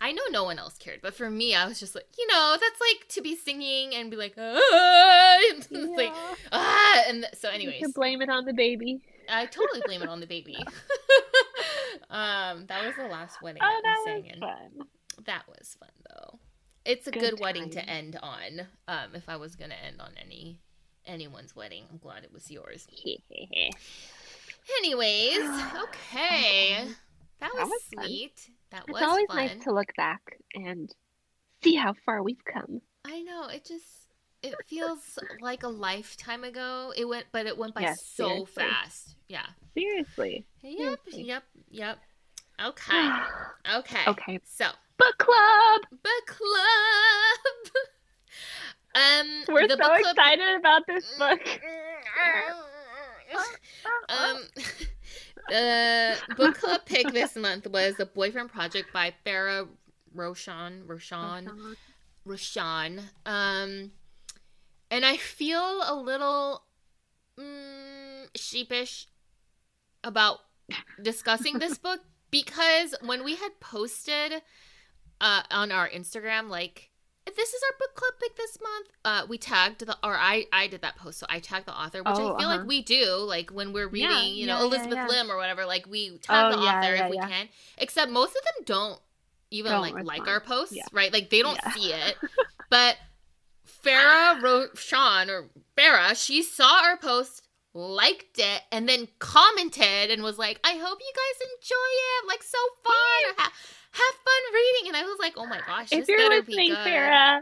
[0.02, 2.58] I know no one else cared, but for me, I was just like, you know,
[2.60, 6.14] that's like to be singing and be like, ah, and it's like,
[6.52, 9.02] ah, and so, You anyways, can blame it on the baby.
[9.30, 10.56] I totally blame it on the baby.
[12.10, 14.40] um, that was the last wedding Oh, that that was sang in.
[14.40, 14.88] fun.
[15.26, 16.40] That was fun though.
[16.86, 18.68] It's a good, Good wedding to end on.
[18.88, 20.60] Um, if I was gonna end on any
[21.06, 22.88] anyone's wedding, I'm glad it was yours.
[24.80, 25.38] Anyways,
[25.84, 26.88] okay,
[27.40, 28.06] that was, was fun.
[28.06, 28.50] sweet.
[28.72, 29.38] That was it's always fun.
[29.38, 30.22] nice to look back
[30.56, 30.94] and
[31.64, 32.82] see how far we've come.
[33.06, 33.84] I know it just
[34.42, 36.94] it feels like a lifetime ago.
[36.96, 38.64] It went, but it went by Yes, so seriously.
[38.64, 39.16] fast.
[39.28, 39.46] Yeah.
[39.78, 40.46] Seriously.
[40.62, 41.00] Yep.
[41.06, 41.24] Seriously.
[41.28, 41.44] Yep.
[41.72, 41.98] Yep.
[42.66, 43.10] Okay.
[43.78, 44.02] Okay.
[44.08, 44.40] okay.
[44.46, 44.66] So
[44.98, 45.82] Book club.
[45.92, 47.74] book club.
[48.96, 50.00] um, We're so book club.
[50.02, 51.42] excited about this book.
[54.10, 54.38] um,
[55.50, 59.68] the book club pick this month was The Boyfriend Project by Farrah
[60.16, 60.82] Rochon.
[60.88, 61.76] Roshan.
[62.28, 63.00] Rashawn.
[63.26, 63.92] Um,
[64.90, 66.64] and I feel a little
[67.40, 69.08] mm, sheepish
[70.04, 70.40] about
[71.02, 74.42] discussing this book because when we had posted
[75.22, 76.90] uh, on our Instagram, like,
[77.36, 80.68] this is our book club pick this month, uh, we tagged the, or I, I
[80.68, 82.58] did that post, so I tagged the author, which Oh, I feel uh-huh.
[82.58, 85.08] like we do, like when we're reading, Yeah, you know, yeah, Elizabeth yeah.
[85.08, 87.50] Lim or whatever, like we tag Oh, the author if we can.
[87.78, 89.00] Except most of them don't
[89.52, 91.12] even Don't like like our posts, right?
[91.12, 92.16] Like they don't see it.
[92.70, 92.98] But
[93.84, 100.40] Farrah Rochon or Farrah, she saw our post, liked it, and then commented and was
[100.40, 102.28] like, "I hope you guys enjoy it.
[102.28, 103.52] Like so fun.
[103.96, 106.56] Ha- have fun reading." And I was like, "Oh my gosh, If you're better be
[106.56, 107.42] listening, good." Farrah,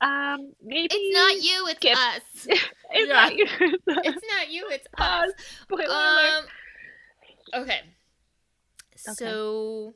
[0.00, 1.96] um, maybe It's not you, it's skip.
[1.96, 2.60] us.
[2.96, 3.14] It's Yeah.
[3.14, 3.46] not you.
[3.50, 4.98] It's not you, it's us.
[4.98, 5.32] Pause.
[5.62, 6.44] Spoiler alert.
[7.54, 7.62] Um.
[7.62, 7.80] Okay.
[8.96, 9.94] So,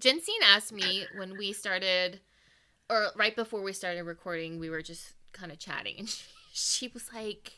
[0.00, 2.20] Jensine asked me when we started,
[2.90, 6.22] or right before we started recording, we were just kind of chatting, and she,
[6.52, 7.52] she was like,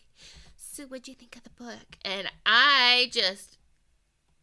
[0.57, 3.59] "So, what'd you think of the book?" And I just,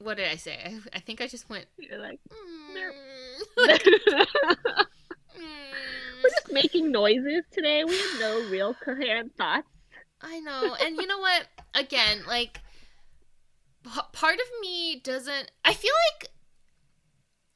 [0.04, 0.58] what did I say?
[0.66, 2.76] I, I think I just went, You're like, mm,
[3.58, 3.70] we're
[5.40, 6.24] mm.
[6.24, 7.84] just making noises today.
[7.84, 9.68] We have no real coherent thoughts.
[10.22, 10.76] I know.
[10.84, 11.48] And you know what?
[11.74, 12.60] Again, like
[14.12, 16.30] part of me doesn't I feel like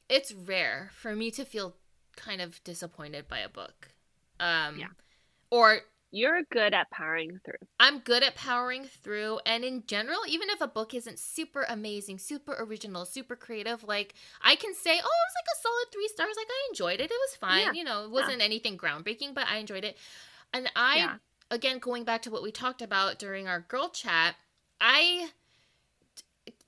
[0.08, 1.76] it's rare for me to feel
[2.16, 3.88] kind of disappointed by a book.
[4.40, 4.88] Um Yeah.
[5.50, 5.80] or
[6.18, 7.68] You're good at powering through.
[7.78, 12.18] I'm good at powering through and in general even if a book isn't super amazing,
[12.18, 16.08] super original, super creative, like I can say, "Oh, it was like a solid 3
[16.08, 16.36] stars.
[16.38, 17.10] Like I enjoyed it.
[17.10, 17.74] It was fine." Yeah.
[17.74, 19.98] You know, it wasn't anything groundbreaking, but I enjoyed it.
[20.54, 21.18] And I Yeah.
[21.50, 24.36] again going back to what we talked about during our girl chat
[24.80, 25.30] i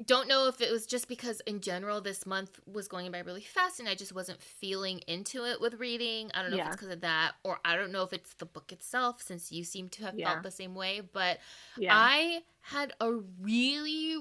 [0.06, 3.42] don't know if it was just because in general this month was going by really
[3.42, 6.76] fast and i just wasn't feeling into it with reading i don't know if it's
[6.76, 9.88] because of that or i don't know if it's the book itself since you seem
[9.88, 10.30] to have Yeah.
[10.32, 11.38] felt the same way but
[11.76, 11.94] Yeah.
[11.96, 14.16] i had a really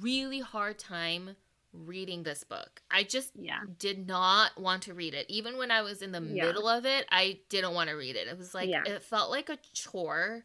[0.00, 1.34] really hard time
[1.72, 3.60] reading this book i just yeah.
[3.78, 5.26] did not want to read it.
[5.28, 6.46] Even when I was in the Yeah.
[6.46, 8.26] middle of it, I didn't want to read it.
[8.26, 8.82] It was like Yeah.
[8.86, 10.44] it felt like a chore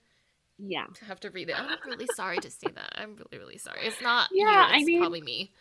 [0.66, 0.86] Yeah.
[0.94, 1.60] to have to read it.
[1.60, 2.94] I'm really sorry to say that.
[2.96, 3.82] I'm really really sorry.
[3.86, 5.52] It's not Yeah, you, I mean- probably me.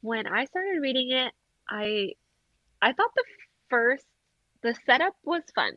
[0.00, 1.32] When I started reading it,
[1.68, 2.12] I
[2.80, 3.24] I thought the
[3.68, 4.04] first
[4.62, 5.72] the setup was fun.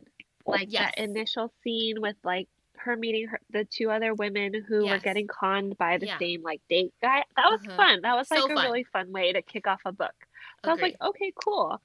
[0.46, 0.94] Like Yes.
[0.96, 5.28] that initial scene with like her meeting her, the two other women who were getting
[5.28, 6.17] conned by the Yeah.
[6.20, 7.24] same like date guy.
[7.36, 7.78] That was Uh-huh.
[7.78, 8.02] fun.
[8.02, 8.65] That was So like a fun.
[8.65, 10.15] really fun way to kick off a book.
[10.63, 11.82] So I was like, okay, cool.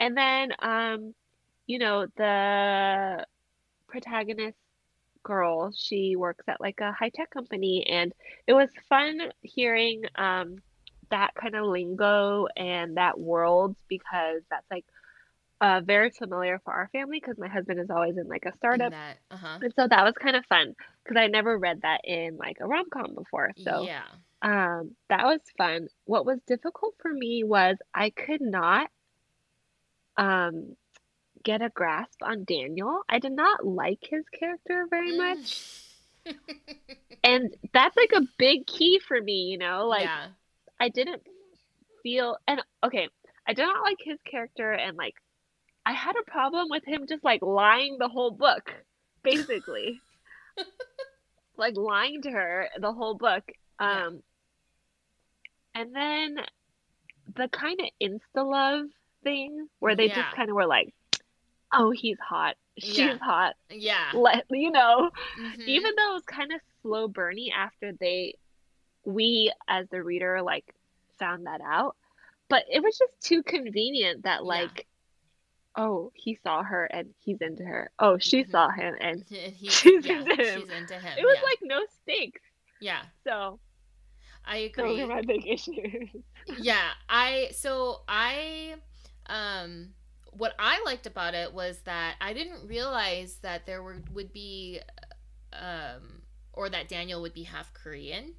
[0.00, 1.14] And then, um,
[1.66, 3.26] you know, the
[3.88, 4.56] protagonist
[5.28, 8.12] girl, she works at like a high tech company, and
[8.46, 10.56] it was fun hearing um
[11.10, 14.84] that kind of lingo and that world because that's like
[15.60, 18.92] uh very familiar for our family because my husband is always in like a startup.
[19.30, 19.58] uh-huh.
[19.62, 22.66] And so that was kind of fun because I never read that in like a
[22.66, 23.52] rom-com before.
[23.64, 24.02] So yeah.
[24.40, 25.88] Um, that was fun.
[26.04, 28.88] What was difficult for me was I could not
[30.16, 30.76] um
[31.48, 33.00] get a grasp on Daniel.
[33.08, 35.84] I did not like his character very much.
[37.24, 39.86] And that's like a big key for me, you know?
[39.88, 40.26] Like yeah.
[40.78, 41.22] I didn't
[42.02, 43.08] feel and okay,
[43.46, 45.14] I did not like his character and like
[45.86, 48.70] I had a problem with him just like lying the whole book,
[49.22, 50.00] basically.
[51.56, 53.44] like lying to her the whole book.
[53.80, 54.06] Yeah.
[54.06, 54.22] Um
[55.74, 56.36] and then
[57.34, 58.86] the kind of insta love
[59.24, 60.14] thing where they Yeah.
[60.22, 60.94] just kind of were like,
[61.72, 62.56] "Oh, he's hot.
[62.78, 63.18] She's Yeah.
[63.18, 64.10] hot." Yeah.
[64.14, 65.66] Let you know, Mhm.
[65.66, 68.34] even though it was kind of slow burny after they
[69.04, 70.74] we as the reader like
[71.18, 71.96] found that out,
[72.48, 74.46] but it was just too convenient that Yeah.
[74.46, 74.86] like
[75.76, 77.88] oh, he saw her and he's into her.
[78.00, 78.50] Oh, she Mhm.
[78.50, 80.60] saw him and he- She's yeah, into him.
[80.62, 81.18] She's into him.
[81.18, 81.42] it was yeah.
[81.44, 82.40] like no stakes.
[82.80, 83.60] yeah, So
[84.44, 84.82] I agree.
[84.96, 86.08] those are my big issues.
[86.58, 88.74] yeah i so i
[89.26, 89.94] um
[90.32, 94.80] what i liked about it was that i didn't realize that there were would be
[95.52, 98.32] um or that daniel would be half korean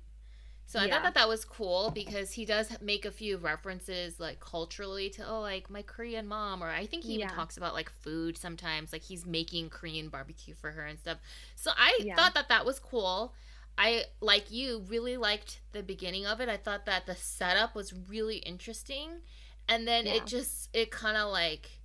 [0.66, 4.40] so i thought that that was cool because he does make a few references like
[4.40, 7.90] culturally to oh like my korean mom or i think he even talks about like
[7.90, 11.18] food sometimes like he's making korean barbecue for her and stuff
[11.56, 12.16] so i Yeah.
[12.16, 13.34] thought that that was cool
[13.82, 16.50] I like you really liked the beginning of it.
[16.50, 19.22] I thought that the setup was really interesting
[19.70, 20.16] and then Yeah.
[20.16, 21.79] it just it kind of like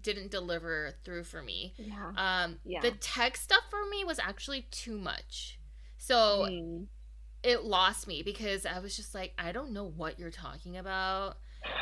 [0.00, 1.74] didn't deliver through for me.
[1.76, 2.12] Yeah.
[2.16, 2.80] Um Yeah.
[2.80, 5.58] the tech stuff for me was actually too much.
[5.98, 6.86] So Mm.
[7.42, 11.38] it lost me because I was just like I don't know what you're talking about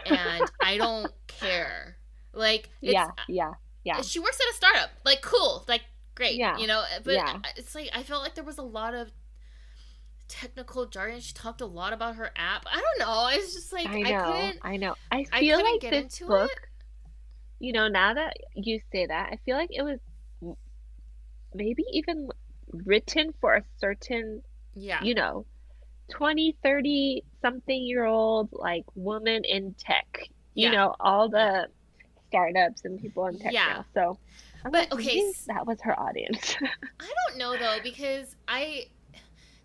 [0.07, 1.97] and I don't care.
[2.33, 4.01] Like it's yeah, yeah, yeah.
[4.03, 4.91] she works at a startup.
[5.05, 5.65] Like, cool.
[5.69, 5.83] Like,
[6.15, 6.37] great.
[6.37, 6.57] Yeah.
[6.59, 7.39] You know, but Yeah.
[7.57, 9.11] it's like, I felt like there was a lot of
[10.29, 11.21] technical jargon.
[11.21, 12.65] She talked a lot about her app.
[12.67, 13.29] I don't know.
[13.33, 14.59] It's just like, I I, know, couldn't.
[14.63, 14.95] I know.
[15.11, 16.68] I I feel couldn't like get this into book, it.
[17.59, 19.99] You know, now that you say that, I feel like it was
[21.55, 22.29] maybe even
[22.73, 24.43] written for a certain,
[24.75, 25.03] Yeah.
[25.03, 25.47] you know,
[26.11, 30.07] 20, 30 something year old like woman in tech.
[30.55, 30.71] You Yeah.
[30.73, 31.69] know, all the
[32.29, 33.67] startups and people in tech Yeah.
[33.67, 33.85] now.
[33.95, 34.19] So,
[34.65, 36.57] I'm But, like, okay, that was her audience.
[37.01, 38.85] I don't know though because I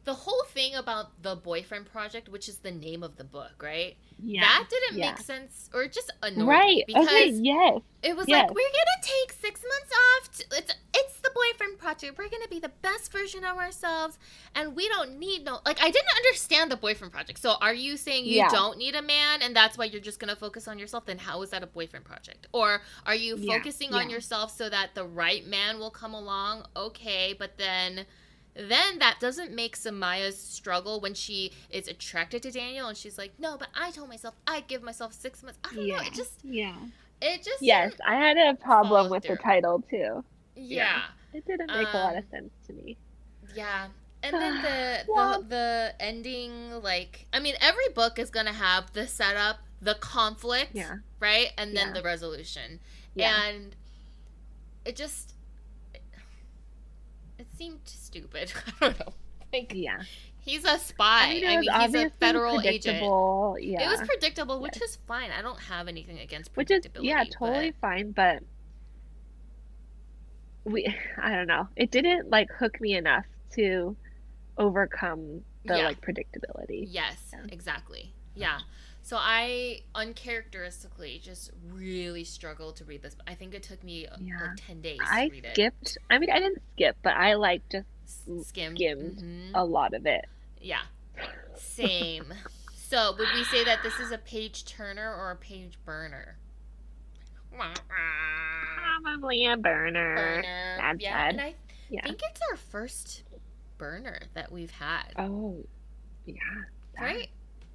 [0.06, 3.96] the whole thing about the boyfriend project, which is the name of the book, right?
[4.22, 4.42] Yeah.
[4.42, 5.12] That didn't yeah.
[5.12, 6.84] make sense or just annoyed Right.
[6.88, 7.82] because Okay, yes.
[8.04, 8.42] it was yes.
[8.42, 10.32] like we're gonna take six months off.
[10.38, 12.18] To, it's it's the boyfriend project.
[12.18, 14.18] We're gonna be the best version of ourselves,
[14.56, 15.60] and we don't need no.
[15.66, 17.40] Like I didn't understand the boyfriend project.
[17.40, 18.50] So are you saying you Yeah.
[18.50, 21.06] don't need a man, and that's why you're just gonna focus on yourself?
[21.06, 22.48] Then how is that a boyfriend project?
[22.54, 26.66] Or are you focusing on yourself so that the right man will come along?
[26.76, 28.06] Okay, but then.
[28.56, 33.34] Then that doesn't make Samiah's struggle when she is attracted to Daniel and she's like,
[33.40, 35.58] no, but I told myself I'd give myself six months.
[35.64, 35.96] I don't know.
[35.98, 36.76] It just, Yeah.
[37.22, 40.24] it just, Yes, I had a problem follow with the title too.
[40.56, 41.02] yeah.
[41.34, 42.96] It didn't make a lot of Um, sense to me.
[43.56, 43.88] Yeah.
[44.22, 48.94] And then the, Well- the the ending, like I mean, every book is gonna have
[48.94, 50.98] the setup, the conflict, Yeah.
[51.20, 51.94] right, and then Yeah.
[51.94, 52.80] the resolution.
[53.16, 53.46] Yeah.
[53.48, 53.76] And
[54.86, 55.33] it just
[57.40, 58.52] it seemed stupid.
[58.68, 59.14] I don't know.
[59.52, 60.02] Like Yeah.
[60.40, 61.26] he's a spy.
[61.28, 62.98] I it mean, he's a federal agent.
[63.62, 63.84] Yeah.
[63.86, 64.92] It was predictable, which Yes.
[64.92, 65.30] is fine.
[65.32, 67.04] I don't have anything against Which is predictability.
[67.04, 68.44] yeah, but- totally fine, but
[70.66, 70.88] we
[71.22, 71.68] I don't know.
[71.76, 73.96] It didn't like hook me enough to
[74.58, 75.84] overcome the Yeah.
[75.86, 76.86] like predictability.
[76.90, 77.46] Yes, Yeah.
[77.52, 78.14] exactly.
[78.36, 78.60] Yeah.
[79.06, 83.16] So I uncharacteristically just really struggled to read this.
[83.28, 84.40] I think it took me uh, Yeah.
[84.42, 85.52] like 10 days I to read it.
[85.54, 85.98] skipped.
[86.10, 87.86] I mean, I didn't skip, but I like just
[88.48, 88.78] skimmed.
[88.78, 89.52] skimmed Mhm.
[89.54, 90.26] a lot of it.
[90.62, 90.84] Yeah.
[91.56, 92.34] Same.
[92.74, 96.38] so would we say that this is a page turner or a page burner?
[99.02, 100.16] Probably a burner.
[100.16, 100.76] Burner.
[100.78, 101.12] Sad, yeah.
[101.12, 101.30] sad.
[101.32, 101.56] And I
[101.90, 102.04] Yeah.
[102.04, 103.24] think it's our first
[103.78, 105.12] burner that we've had.
[105.18, 105.66] Oh,
[106.26, 106.36] yeah.
[106.96, 107.30] that- right?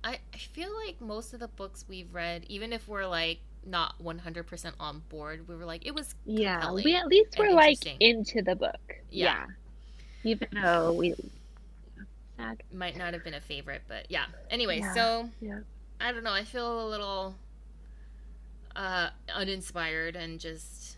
[0.09, 4.03] I, I feel like most of the books we've read, even if we're like not
[4.03, 8.40] 100% on board, we were like, it was Yeah, we at least were like into
[8.40, 8.81] the book.
[9.11, 9.44] Yeah.
[10.25, 10.31] Yeah.
[10.31, 11.14] Even though we
[12.38, 12.62] sad.
[12.73, 14.25] might not have been a favorite, but yeah.
[14.51, 15.61] Anyway, Yeah, so yeah.
[16.00, 16.33] I don't know.
[16.33, 17.35] I feel a little
[18.75, 20.96] uh uninspired and just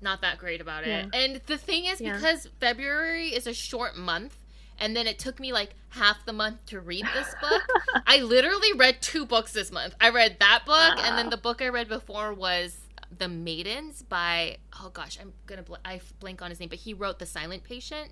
[0.00, 1.06] not that great about it.
[1.14, 4.36] And the thing is because February is a short month
[4.78, 7.62] and then it took me like half the month to read this book.
[8.06, 9.94] I literally read two books this month.
[10.00, 12.76] I read that book and then the book I read before was
[13.16, 16.78] The Maidens by oh gosh, I'm going to bl- I blank on his name, but
[16.80, 18.10] he wrote The Silent Patient.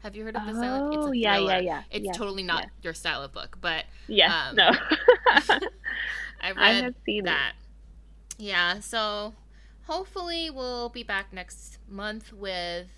[0.00, 1.62] Have you heard of the Silent It's Oh, a yeah, yeah, thriller.
[1.62, 1.82] yeah.
[1.90, 2.72] It's Yes, totally not yes.
[2.82, 4.70] your style of book, but yeah, Um, no.
[6.40, 7.52] I I read have seen that.
[8.38, 9.34] Yeah, so
[9.84, 12.88] hopefully we'll be back next month with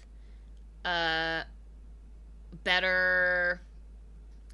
[0.84, 1.44] a
[2.62, 3.60] better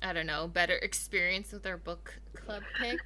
[0.03, 2.98] I don't know, better experience with our book club pick.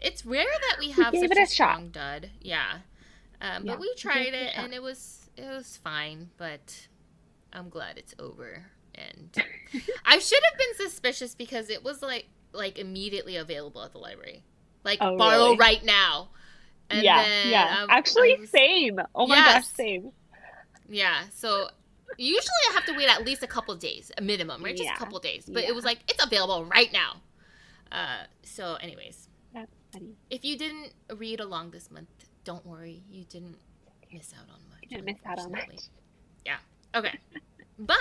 [0.00, 2.30] it's rare that we have gave such a, a strong dud.
[2.42, 2.80] Yeah.
[3.40, 6.30] Um, Yeah, but we we tried gave it it and it was it was fine,
[6.36, 6.88] but
[7.52, 8.66] I'm glad it's over.
[8.94, 9.34] And
[10.04, 14.42] I should have been suspicious because it was like like immediately available at the library.
[14.84, 15.56] Like Oh, borrow really?
[15.56, 16.28] right now.
[16.90, 17.78] And yeah, then, yeah.
[17.82, 19.00] um, Actually, was- same.
[19.14, 19.54] Oh my Yes.
[19.54, 20.12] gosh, same.
[20.88, 21.22] yeah.
[21.34, 21.68] So
[22.18, 24.76] usually I have to wait at least a couple days, a minimum, right?
[24.76, 24.94] Just Yeah.
[24.94, 25.44] a couple days.
[25.46, 25.70] But Yeah.
[25.70, 27.22] it was like it's available right now.
[27.92, 30.16] Uh, so, anyways, That's funny.
[30.30, 32.08] if you didn't read along this month,
[32.44, 33.58] don't worry, you didn't
[34.12, 34.82] miss out on much.
[34.82, 35.80] You didn't miss out on much.
[36.94, 37.18] Okay.
[37.78, 37.98] But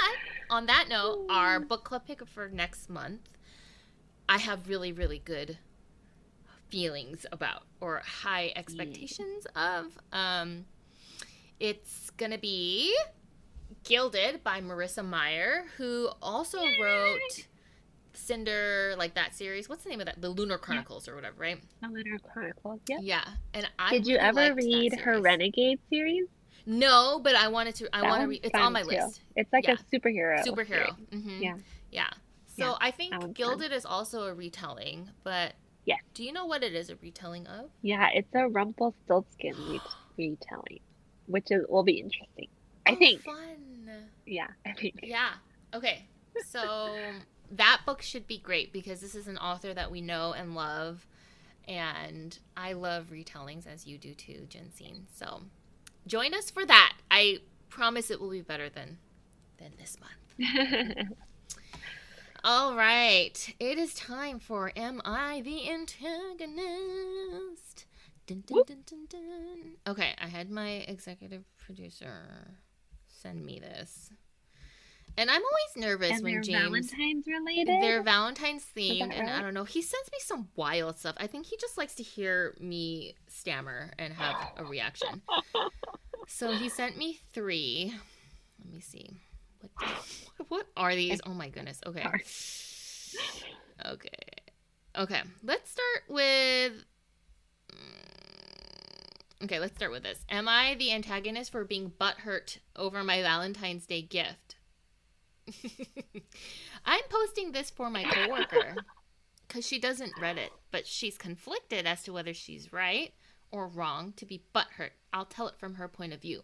[0.50, 3.28] on that note, our book club pick for next month,
[4.30, 5.58] I have really, really good
[6.70, 9.98] feelings about or high expectations of.
[10.14, 10.66] Um,
[11.60, 12.98] it's gonna be
[13.86, 17.20] Gilded by Marissa Meyer, who also wrote
[18.14, 19.70] Cinder, like that series.
[19.70, 20.20] What's the name of that?
[20.22, 21.60] The Lunar Chronicles or whatever, right?
[21.82, 22.80] The Lunar Chronicles.
[22.90, 23.00] Yep.
[23.04, 23.24] Yeah.
[23.54, 25.22] And I Did you really ever read her.
[25.22, 26.26] Renegade series?
[26.66, 27.96] No, but I wanted to.
[27.96, 28.40] I That want to read.
[28.44, 28.88] It's on my too.
[28.88, 29.22] list.
[29.36, 29.74] It's like Yeah.
[29.76, 30.44] a superhero.
[30.44, 30.96] superhero.
[31.12, 31.24] series.
[31.24, 31.58] hmm Yeah.
[31.92, 32.10] Yeah.
[32.58, 33.34] So Yeah, I think one's fun.
[33.34, 35.54] Gilded is also a retelling, but
[35.86, 36.00] Yes.
[36.16, 37.70] do you know what it is a retelling of?
[37.84, 39.54] Yeah, it's a Rumpelstiltskin
[40.18, 40.80] retelling,
[41.28, 42.48] which is will be interesting.
[42.88, 43.22] I Oh, think.
[43.22, 43.65] Fun.
[44.26, 45.00] Yeah, I think.
[45.04, 45.30] Yeah.
[45.74, 46.06] Okay.
[46.48, 46.96] So
[47.52, 51.06] that book should be great because this is an author that we know and love,
[51.68, 55.04] and I love retellings as you do too, Jensine.
[55.14, 55.42] So
[56.08, 56.94] join us for that.
[57.12, 57.40] I
[57.70, 58.98] promise it will be better than
[59.58, 61.08] than this month.
[62.44, 63.56] All right.
[63.60, 67.86] It is time for Am I the Antagonist?
[68.28, 68.68] Dun, dun, Whoop.
[68.68, 69.78] dun, dun, dun.
[69.88, 72.58] Okay, I had my executive producer
[73.22, 74.10] send me this.
[75.18, 77.82] And I'm always nervous and when they're James Valentine's related.
[77.82, 79.64] they're Valentine's themed, that and I don't know.
[79.64, 81.16] He sends me some wild stuff.
[81.18, 85.22] I think he just likes to hear me stammer and have a reaction.
[86.28, 87.94] So he sent me three.
[88.64, 89.22] Let me see.
[89.62, 89.90] What,
[90.48, 91.22] what are these?
[91.26, 91.80] Oh my goodness.
[91.86, 92.04] Okay.
[93.86, 94.10] Okay.
[94.98, 95.22] Okay.
[95.44, 96.74] Let's start with.
[99.46, 100.26] Okay, let's start with this.
[100.28, 104.56] Am I the antagonist for being butthurt over my Valentine's Day gift?
[106.86, 108.76] I'm posting this for my coworker
[109.48, 113.14] because she doesn't read it, but she's conflicted as to whether she's right
[113.52, 114.94] or wrong to be butthurt.
[115.14, 116.42] I'll tell it from her point of view.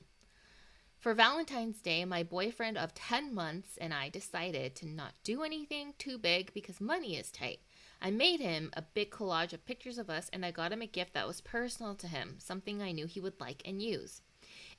[1.00, 5.96] For Valentine's Day, my boyfriend of 10 months and I decided to not do anything
[5.98, 7.62] too big because money is tight.
[8.02, 10.88] I made him a big collage of pictures of us and I got him a
[10.88, 14.22] gift that was personal to him, something I knew he would like and use.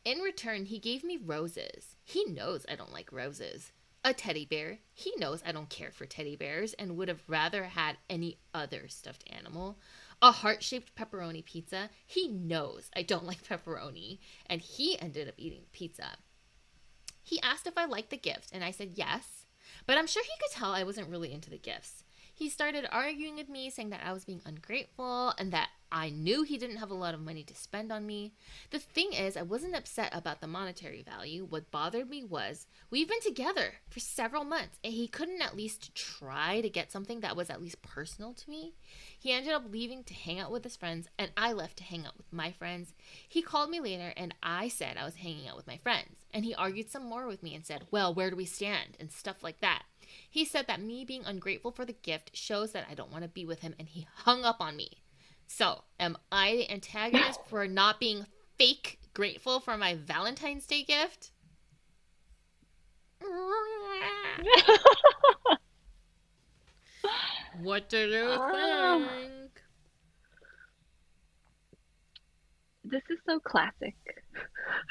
[0.04, 1.94] In return, he gave me roses.
[2.04, 3.70] He knows I don't like roses.
[4.04, 4.80] A teddy bear.
[4.92, 8.88] He knows I don't care for teddy bears and would have rather had any other
[8.88, 9.78] stuffed animal.
[10.20, 11.90] A heart shaped pepperoni pizza.
[12.04, 16.16] He knows I don't like pepperoni, and he ended up eating pizza.
[17.22, 19.46] He asked if I liked the gift, and I said yes,
[19.86, 22.02] but I'm sure he could tell I wasn't really into the gifts.
[22.42, 26.42] He started arguing with me, saying that I was being ungrateful and that I knew
[26.42, 28.32] he didn't have a lot of money to spend on me.
[28.70, 31.44] The thing is, I wasn't upset about the monetary value.
[31.44, 35.94] What bothered me was we've been together for several months and he couldn't at least
[35.94, 38.74] try to get something that was at least personal to me.
[39.16, 42.04] He ended up leaving to hang out with his friends and I left to hang
[42.04, 42.92] out with my friends.
[43.28, 46.26] He called me later and I said I was hanging out with my friends.
[46.34, 48.96] And he argued some more with me and said, Well, where do we stand?
[48.98, 49.84] and stuff like that.
[50.30, 53.28] He said that me being ungrateful for the gift shows that I don't want to
[53.28, 55.02] be with him and he hung up on me.
[55.46, 58.26] So, am I the antagonist for not being
[58.58, 61.32] fake grateful for my Valentine's Day gift?
[67.52, 69.62] What do you Um, think?
[72.84, 73.94] this is so classic.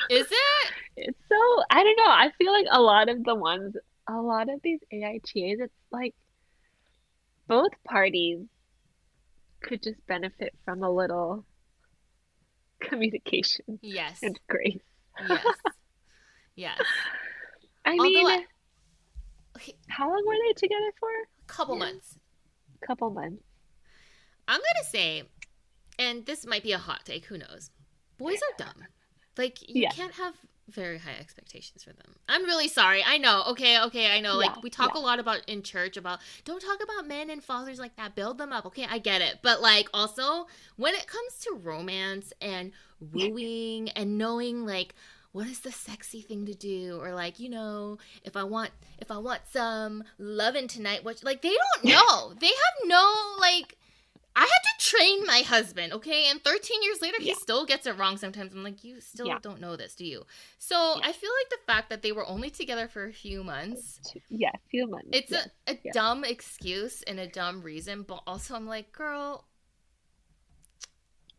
[0.10, 0.74] Is it?
[0.98, 1.36] It's so
[1.72, 2.12] I don't know.
[2.12, 3.76] I feel like a lot of the ones,
[4.08, 6.14] a lot of these AITAs, it's like
[7.48, 8.40] both parties
[9.62, 11.46] could just benefit from a little
[12.82, 14.20] communication Yes.
[14.24, 14.80] and grace.
[15.28, 15.46] Yes.
[16.56, 16.82] Yes.
[17.86, 18.46] I Although mean, I-
[19.56, 21.08] Okay, how long were they together for?
[21.10, 21.86] A couple Yeah.
[21.86, 22.18] months.
[22.86, 23.44] couple months.
[24.48, 25.24] I'm gonna say,
[25.98, 27.26] and this might be a hot take.
[27.26, 27.70] Who knows?
[28.18, 28.84] Boys are dumb.
[29.38, 29.92] Like you Yeah.
[29.92, 30.36] can't have
[30.72, 32.16] very high expectations for them.
[32.28, 33.04] I'm really sorry.
[33.06, 33.44] I know.
[33.50, 34.40] Okay, okay, I know.
[34.40, 35.02] Yeah, like we talk yeah.
[35.02, 38.16] a lot about in church about don't talk about men and fathers like that.
[38.16, 38.66] Build them up.
[38.68, 39.40] Okay, I get it.
[39.42, 40.48] But like also
[40.78, 44.96] when it comes to romance and wooing and knowing like
[45.32, 48.70] what is the sexy thing to do or like you know if i want
[49.00, 53.78] if i want some loving tonight what like they don't know they have no like
[54.36, 57.98] i had to train my husband okay and 13 years later he still gets it
[57.98, 59.40] wrong sometimes i'm like you still Yeah.
[59.42, 60.24] don't know this do you
[60.58, 61.08] so Yeah.
[61.10, 64.52] i feel like the fact that they were only together for a few months Yeah,
[64.70, 65.10] few months.
[65.14, 65.46] it's yeah.
[65.68, 65.92] a, a yeah.
[65.94, 69.46] dumb excuse and a dumb reason but also i'm like girl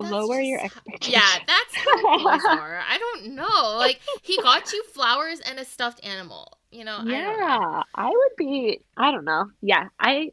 [0.01, 1.13] lower your just how- expectations.
[1.13, 5.65] yeah that's how boys are i don't know like he got you flowers and a
[5.65, 7.11] stuffed animal you know I know.
[7.13, 8.81] yeah, I would be.
[8.97, 9.45] I don't know.
[9.61, 10.31] Yeah, I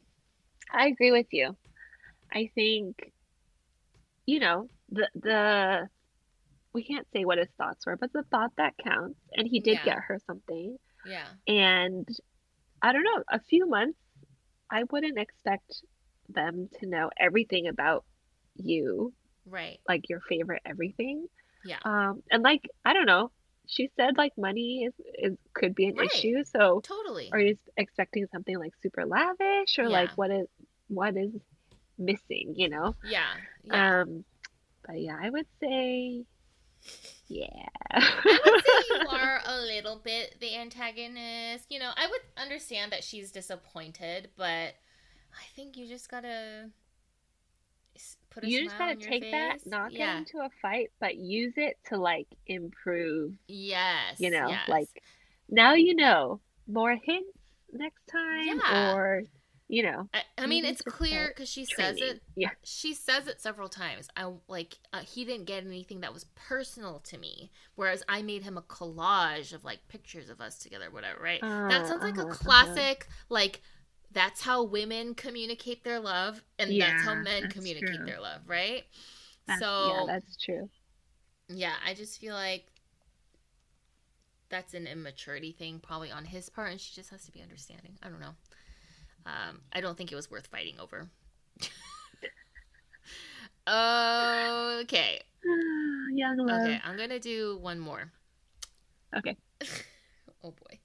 [0.73, 1.53] I agree with you.
[2.33, 3.13] I think,
[4.25, 5.87] you know, the the
[6.73, 9.19] we can't say what his thoughts were, but the thought that counts.
[9.33, 9.83] And he did Yeah.
[9.83, 10.77] get her something.
[11.03, 12.07] yeah And
[12.81, 13.99] I don't know, a few months,
[14.71, 15.83] I wouldn't expect
[16.29, 18.05] them to know everything about
[18.55, 19.13] you,
[19.45, 21.27] right like your favorite everything.
[21.63, 21.79] Yeah.
[21.83, 23.31] Um, and like, I don't know,
[23.67, 25.97] she said like money is, is could be an Right.
[25.97, 26.43] issue.
[26.45, 29.89] So totally are you expecting something like super lavish or Yeah.
[29.89, 30.47] like what is
[30.87, 31.31] what is
[31.99, 32.95] missing, you know?
[33.03, 33.27] yeah
[33.63, 34.23] yeah Um,
[34.87, 36.23] but yeah, I would say,
[37.27, 37.45] yeah.
[37.91, 41.65] I would say you are a little bit the antagonist.
[41.69, 44.73] You know, I would understand that she's disappointed, but
[45.33, 46.69] I think you just gotta
[48.31, 49.65] put a you just gotta take that, face.
[49.67, 53.33] not get into a fight, but use it to like improve.
[53.47, 54.15] Yes.
[54.19, 54.67] You know, yes.
[54.67, 54.89] like
[55.49, 57.37] now you know more hints
[57.71, 58.93] next time, Yeah.
[58.95, 59.23] or
[59.69, 62.21] you know, I, I mean, it's clear because she says it.
[62.35, 62.51] Yeah.
[62.63, 64.09] She says it several times.
[64.17, 68.43] I like uh, he didn't get anything that was personal to me, whereas I made
[68.43, 71.21] him a collage of like pictures of us together, whatever.
[71.21, 71.45] Right?
[71.69, 72.35] that Uh, sounds like uh-huh, a uh-huh.
[72.35, 73.61] classic like.
[74.11, 78.05] That's how women communicate their love, and that's how men that's communicate true.
[78.05, 78.83] their love, right?
[79.47, 80.69] That's- so yeah, that's true.
[81.49, 82.65] yeah, I just feel like
[84.49, 87.97] that's an immaturity thing, probably on his part, and she just has to be understanding.
[88.01, 88.35] I don't know.
[89.29, 91.09] Um, I don't think it was worth fighting over.
[93.67, 95.21] okay,
[96.13, 96.61] Young love.
[96.61, 98.11] okay, I'm gonna do one more.
[99.15, 99.37] Okay.
[100.43, 100.79] oh boy.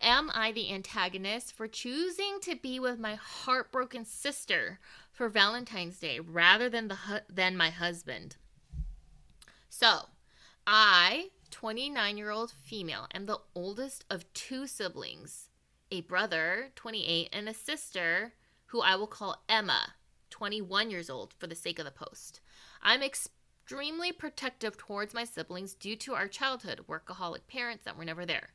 [0.00, 4.78] Am I the antagonist for choosing to be with my heartbroken sister
[5.10, 8.36] for Valentine's Day rather than the hu- than my husband?
[9.68, 10.02] So,
[10.66, 15.47] I, 29-year-old female, am the oldest of two siblings,
[15.90, 18.34] a brother, 28, and a sister
[18.66, 19.94] who I will call Emma,
[20.30, 22.40] 21 years old for the sake of the post.
[22.82, 28.26] I'm extremely protective towards my siblings due to our childhood workaholic parents that were never
[28.26, 28.50] there.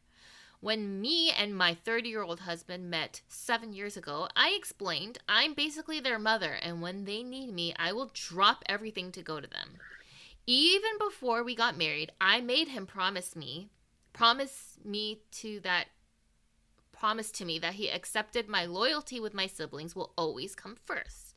[0.59, 5.53] When me and my 30 year old husband met seven years ago, I explained I'm
[5.53, 9.47] basically their mother, and when they need me, I will drop everything to go to
[9.47, 9.71] them.
[10.47, 13.71] Even before we got married, I made him promise me,
[14.13, 15.87] promise me to that,
[16.93, 21.33] promise to me that he accepted my loyalty with my siblings will always come first.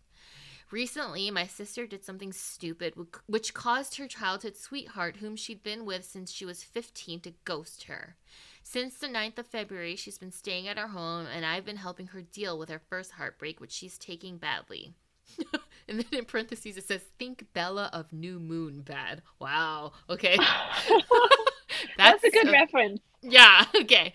[0.70, 2.94] Recently, my sister did something stupid,
[3.26, 7.84] which caused her childhood sweetheart, whom she'd been with since she was 15, to ghost
[7.84, 8.16] her.
[8.64, 12.08] Since the 9th of February, she's been staying at our home, and I've been helping
[12.08, 14.94] her deal with her first heartbreak, which she's taking badly.
[15.88, 19.22] and then in parentheses, it says, Think Bella of New Moon bad.
[19.38, 19.92] Wow.
[20.10, 20.36] Okay.
[21.96, 23.00] That's, a good reference.
[23.22, 24.14] yeah, okay.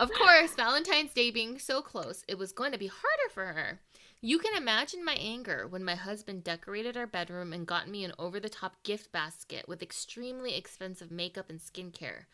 [0.00, 3.80] Of course, Valentine's Day being so close, it was going to be harder for her.
[4.22, 8.14] You can imagine my anger when my husband decorated our bedroom and got me an
[8.18, 12.24] over the top gift basket with extremely expensive makeup and skincare.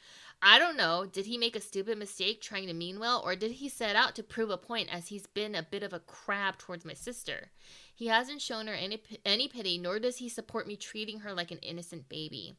[0.41, 3.51] I don't know, did he make a stupid mistake trying to mean well, or did
[3.51, 6.59] he set out to prove a point as he's been a bit of a crab
[6.59, 7.51] towards my sister?
[7.93, 11.51] He hasn't shown her any, any pity, nor does he support me treating her like
[11.51, 12.55] an innocent baby.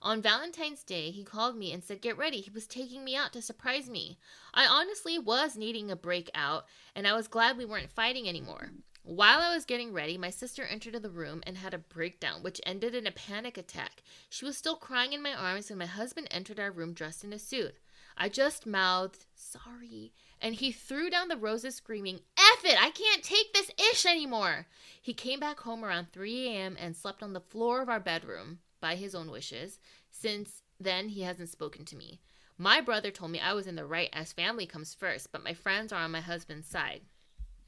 [0.00, 2.40] On Valentine's Day, he called me and said, Get ready.
[2.40, 4.18] He was taking me out to surprise me.
[4.54, 8.70] I honestly was needing a break out, and I was glad we weren't fighting anymore.
[9.02, 12.60] While I was getting ready, my sister entered the room and had a breakdown, which
[12.64, 14.02] ended in a panic attack.
[14.28, 17.32] She was still crying in my arms when my husband entered our room dressed in
[17.32, 17.74] a suit.
[18.16, 23.22] I just mouthed, Sorry, and he threw down the roses, screaming, F it, I can't
[23.24, 24.66] take this ish anymore.
[25.00, 26.76] He came back home around 3 a.m.
[26.78, 29.78] and slept on the floor of our bedroom by his own wishes.
[30.10, 32.20] Since then, he hasn't spoken to me.
[32.56, 35.54] My brother told me I was in the right as family comes first, but my
[35.54, 37.02] friends are on my husband's side.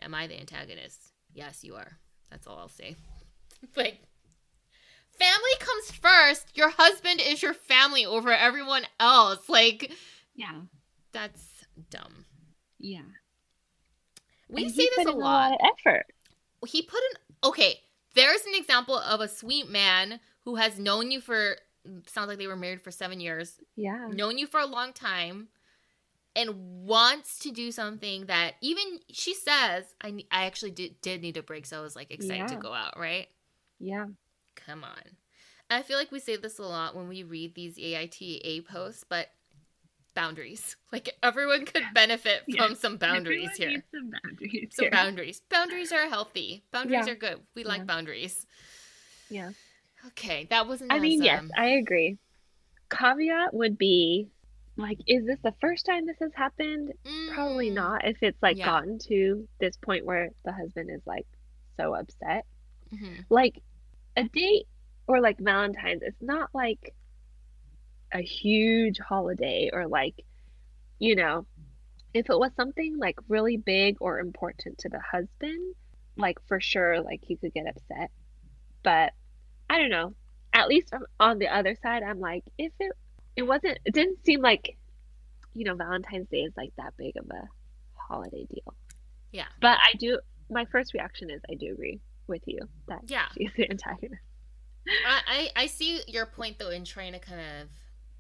[0.00, 1.12] Am I the antagonist?
[1.32, 1.98] Yes, you are.
[2.30, 2.96] That's all I'll say.
[3.76, 4.00] like,
[5.18, 6.56] family comes first.
[6.56, 9.48] Your husband is your family over everyone else.
[9.48, 9.92] Like,
[10.34, 10.62] Yeah.
[11.12, 12.24] that's dumb.
[12.78, 13.02] Yeah.
[14.48, 15.52] We And he this put a lot.
[15.52, 16.06] of effort.
[16.66, 17.48] He put in.
[17.48, 17.80] Okay,
[18.14, 20.18] there's an example of a sweet man
[20.50, 21.56] who has known you for.
[22.06, 23.58] Sounds like they were married for seven years.
[23.76, 24.08] Yeah.
[24.12, 25.48] known you for a long time
[26.36, 31.36] and wants to do something that even she says I I actually did, did need
[31.36, 33.28] a break so I was like excited to go out, right?
[33.78, 34.06] Yeah.
[34.56, 35.16] Come on.
[35.70, 39.28] I feel like we say this a lot when we read these AITA posts, but
[40.14, 40.76] boundaries.
[40.92, 42.66] Like everyone could benefit Yeah.
[42.66, 43.84] from some boundaries Everyone here.
[43.94, 44.68] Some boundaries.
[44.74, 44.90] Some here.
[44.90, 45.42] boundaries.
[45.48, 46.64] Boundaries are healthy.
[46.72, 47.12] Boundaries Yeah.
[47.12, 47.40] are good.
[47.54, 48.44] We like boundaries.
[49.30, 49.50] Yeah.
[50.08, 52.18] Okay, that wasn't I as, mean, yes, um, I agree.
[52.90, 54.30] Caveat would be
[54.76, 56.92] like, is this the first time this has happened?
[57.26, 58.04] Probably mm, not.
[58.06, 58.66] If it's like Yeah.
[58.66, 61.26] gotten to this point where the husband is like
[61.78, 62.46] so upset.
[62.92, 63.24] mhm.
[63.30, 63.62] Like
[64.16, 64.66] a date
[65.06, 66.94] or like Valentine's, it's not like
[68.12, 70.14] a huge holiday or like,
[70.98, 71.46] you know,
[72.14, 75.74] if it was something like really big or important to the husband,
[76.16, 78.10] like for sure, like he could get upset.
[78.84, 79.12] But
[79.70, 80.14] I don't know.
[80.52, 82.92] At least from on the other side, I'm like, if it
[83.36, 84.76] it wasn't, it didn't seem like,
[85.54, 87.48] you know, Valentine's Day is like that big of a
[87.94, 88.74] holiday deal.
[89.30, 89.46] Yeah.
[89.60, 90.18] But I do.
[90.50, 92.58] My first reaction is I do agree with you
[92.88, 93.26] that Yeah.
[93.38, 94.20] she's the antagonist.
[95.06, 97.68] I, I I see your point though in trying to kind of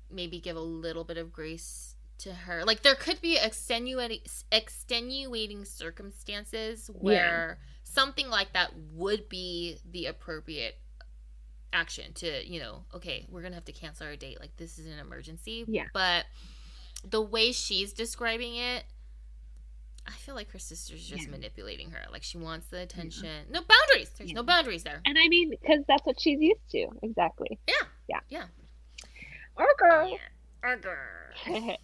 [0.08, 2.64] maybe give a little bit of grace to her.
[2.64, 4.20] Like there could be extenuating
[4.52, 10.76] extenuating circumstances where something like that would be the appropriate
[11.72, 14.40] action to, you know, okay, we're to have to cancel our date.
[14.40, 15.64] Like this is an emergency.
[15.68, 15.86] Yeah.
[15.92, 16.26] But
[17.08, 18.84] the way she's describing it
[20.06, 21.30] I feel like her sister's just Yeah.
[21.30, 22.04] manipulating her.
[22.10, 23.46] Like she wants the attention.
[23.50, 24.10] No boundaries.
[24.16, 25.00] There's no boundaries there.
[25.04, 26.88] And I mean, because that's what she's used to.
[27.02, 27.58] Exactly.
[27.68, 27.86] Yeah.
[28.08, 28.20] Yeah.
[28.28, 28.44] Yeah.
[29.58, 30.18] Okay.
[30.62, 31.34] Arger.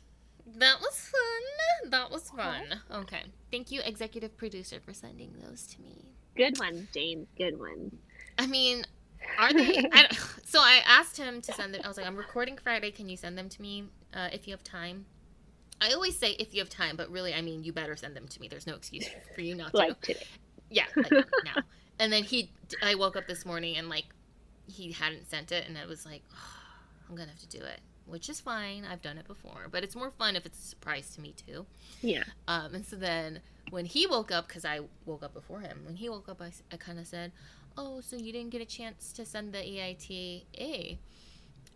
[0.59, 1.91] That was fun.
[1.91, 2.53] That was uh-huh.
[2.68, 3.01] fun.
[3.03, 3.22] Okay.
[3.51, 6.14] Thank you, executive producer, for sending those to me.
[6.37, 7.26] Good ones, James.
[7.37, 7.95] Good ones.
[8.39, 8.84] I mean,
[9.39, 9.89] are they?
[9.93, 10.09] I,
[10.45, 11.83] so I asked him to send them.
[11.85, 12.91] I was like, I'm recording Friday.
[12.91, 15.07] Can you send them to me uh, if you have time?
[15.81, 18.27] I always say if you have time, but really, I mean, you better send them
[18.29, 18.49] to me.
[18.49, 19.77] There's no excuse for you not to.
[19.77, 20.27] Like today.
[20.70, 21.11] Yeah, like
[21.45, 21.62] now.
[21.99, 22.51] And then he,
[22.83, 24.07] I woke up this morning and like
[24.66, 26.22] he hadn't sent it, and I was like,
[27.09, 28.85] I'm gonna have to do it, which is fine.
[28.91, 31.66] I've done it before, but it's more fun if it's a surprise to me too.
[32.01, 32.24] Yeah.
[32.49, 35.97] Um, and so then when he woke up, because I woke up before him, when
[35.97, 37.33] he woke up, I, I kind of said,
[37.77, 40.99] "Oh, so you didn't get a chance to send the AITA?"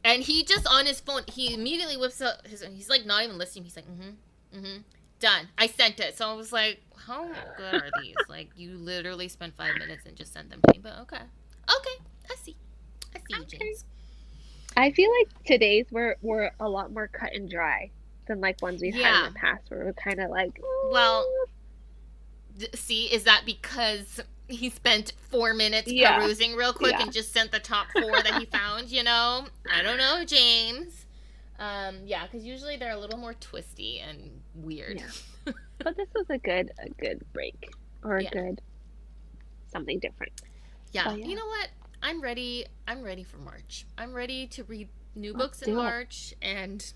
[0.02, 2.62] And he just on his phone, he immediately whips out his.
[2.62, 3.64] He's like not even listening.
[3.64, 4.78] He's like, "Mm-hmm, mm-hmm,
[5.18, 5.48] done.
[5.58, 8.16] I sent it." So I was like, "How good are these?
[8.28, 12.04] like you literally spent five minutes and just sent them to me." But okay, okay,
[12.30, 12.56] I see,
[13.14, 13.58] I see you.
[13.58, 13.84] James.
[14.76, 17.90] I feel like today's were were a lot more cut and dry
[18.26, 20.58] than like ones we've had in the past, where we're kind of like,
[20.90, 21.26] Well,
[22.56, 24.20] D- see, is that because
[24.50, 26.18] he spent four minutes Yeah.
[26.18, 27.02] perusing real quick Yeah.
[27.02, 28.90] and just sent the top four that he found?
[28.90, 31.06] You know, I don't know, James.
[31.58, 35.00] Um, yeah, because usually they're a little more twisty and weird.
[35.46, 35.52] Yeah.
[35.78, 37.70] but this was a good a good break
[38.02, 38.60] or a good
[39.70, 40.32] something different.
[40.92, 41.04] Yeah.
[41.06, 41.26] Oh, yeah.
[41.26, 41.68] You know what?
[42.02, 42.66] I'm ready.
[42.88, 43.84] I'm ready for March.
[43.98, 45.82] I'm ready to read new Let's books in do it.
[45.82, 46.92] March and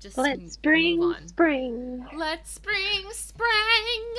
[0.00, 2.06] just Let's spring, spring.
[2.16, 4.14] Let's spring, spring.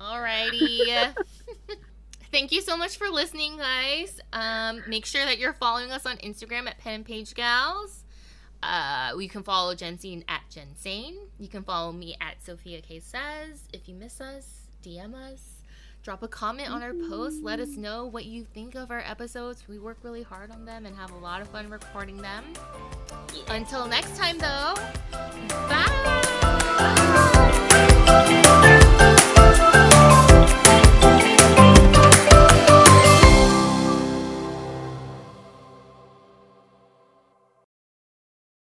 [0.00, 1.14] Alrighty.
[2.32, 4.20] Thank you so much for listening, guys.
[4.32, 8.04] Um, make sure that you're following us on Instagram at Pen and Page Gals.
[8.62, 11.16] Uh, you can follow Jensine at Jensane.
[11.38, 13.62] You can follow me at Sophia K Says.
[13.72, 15.56] If you miss us, DM us.
[16.02, 17.42] Drop a comment on our post.
[17.42, 19.66] Let us know what you think of our episodes.
[19.66, 22.44] We work really hard on them and have a lot of fun recording them.
[23.48, 24.74] Until next time, though,
[28.20, 28.42] bye.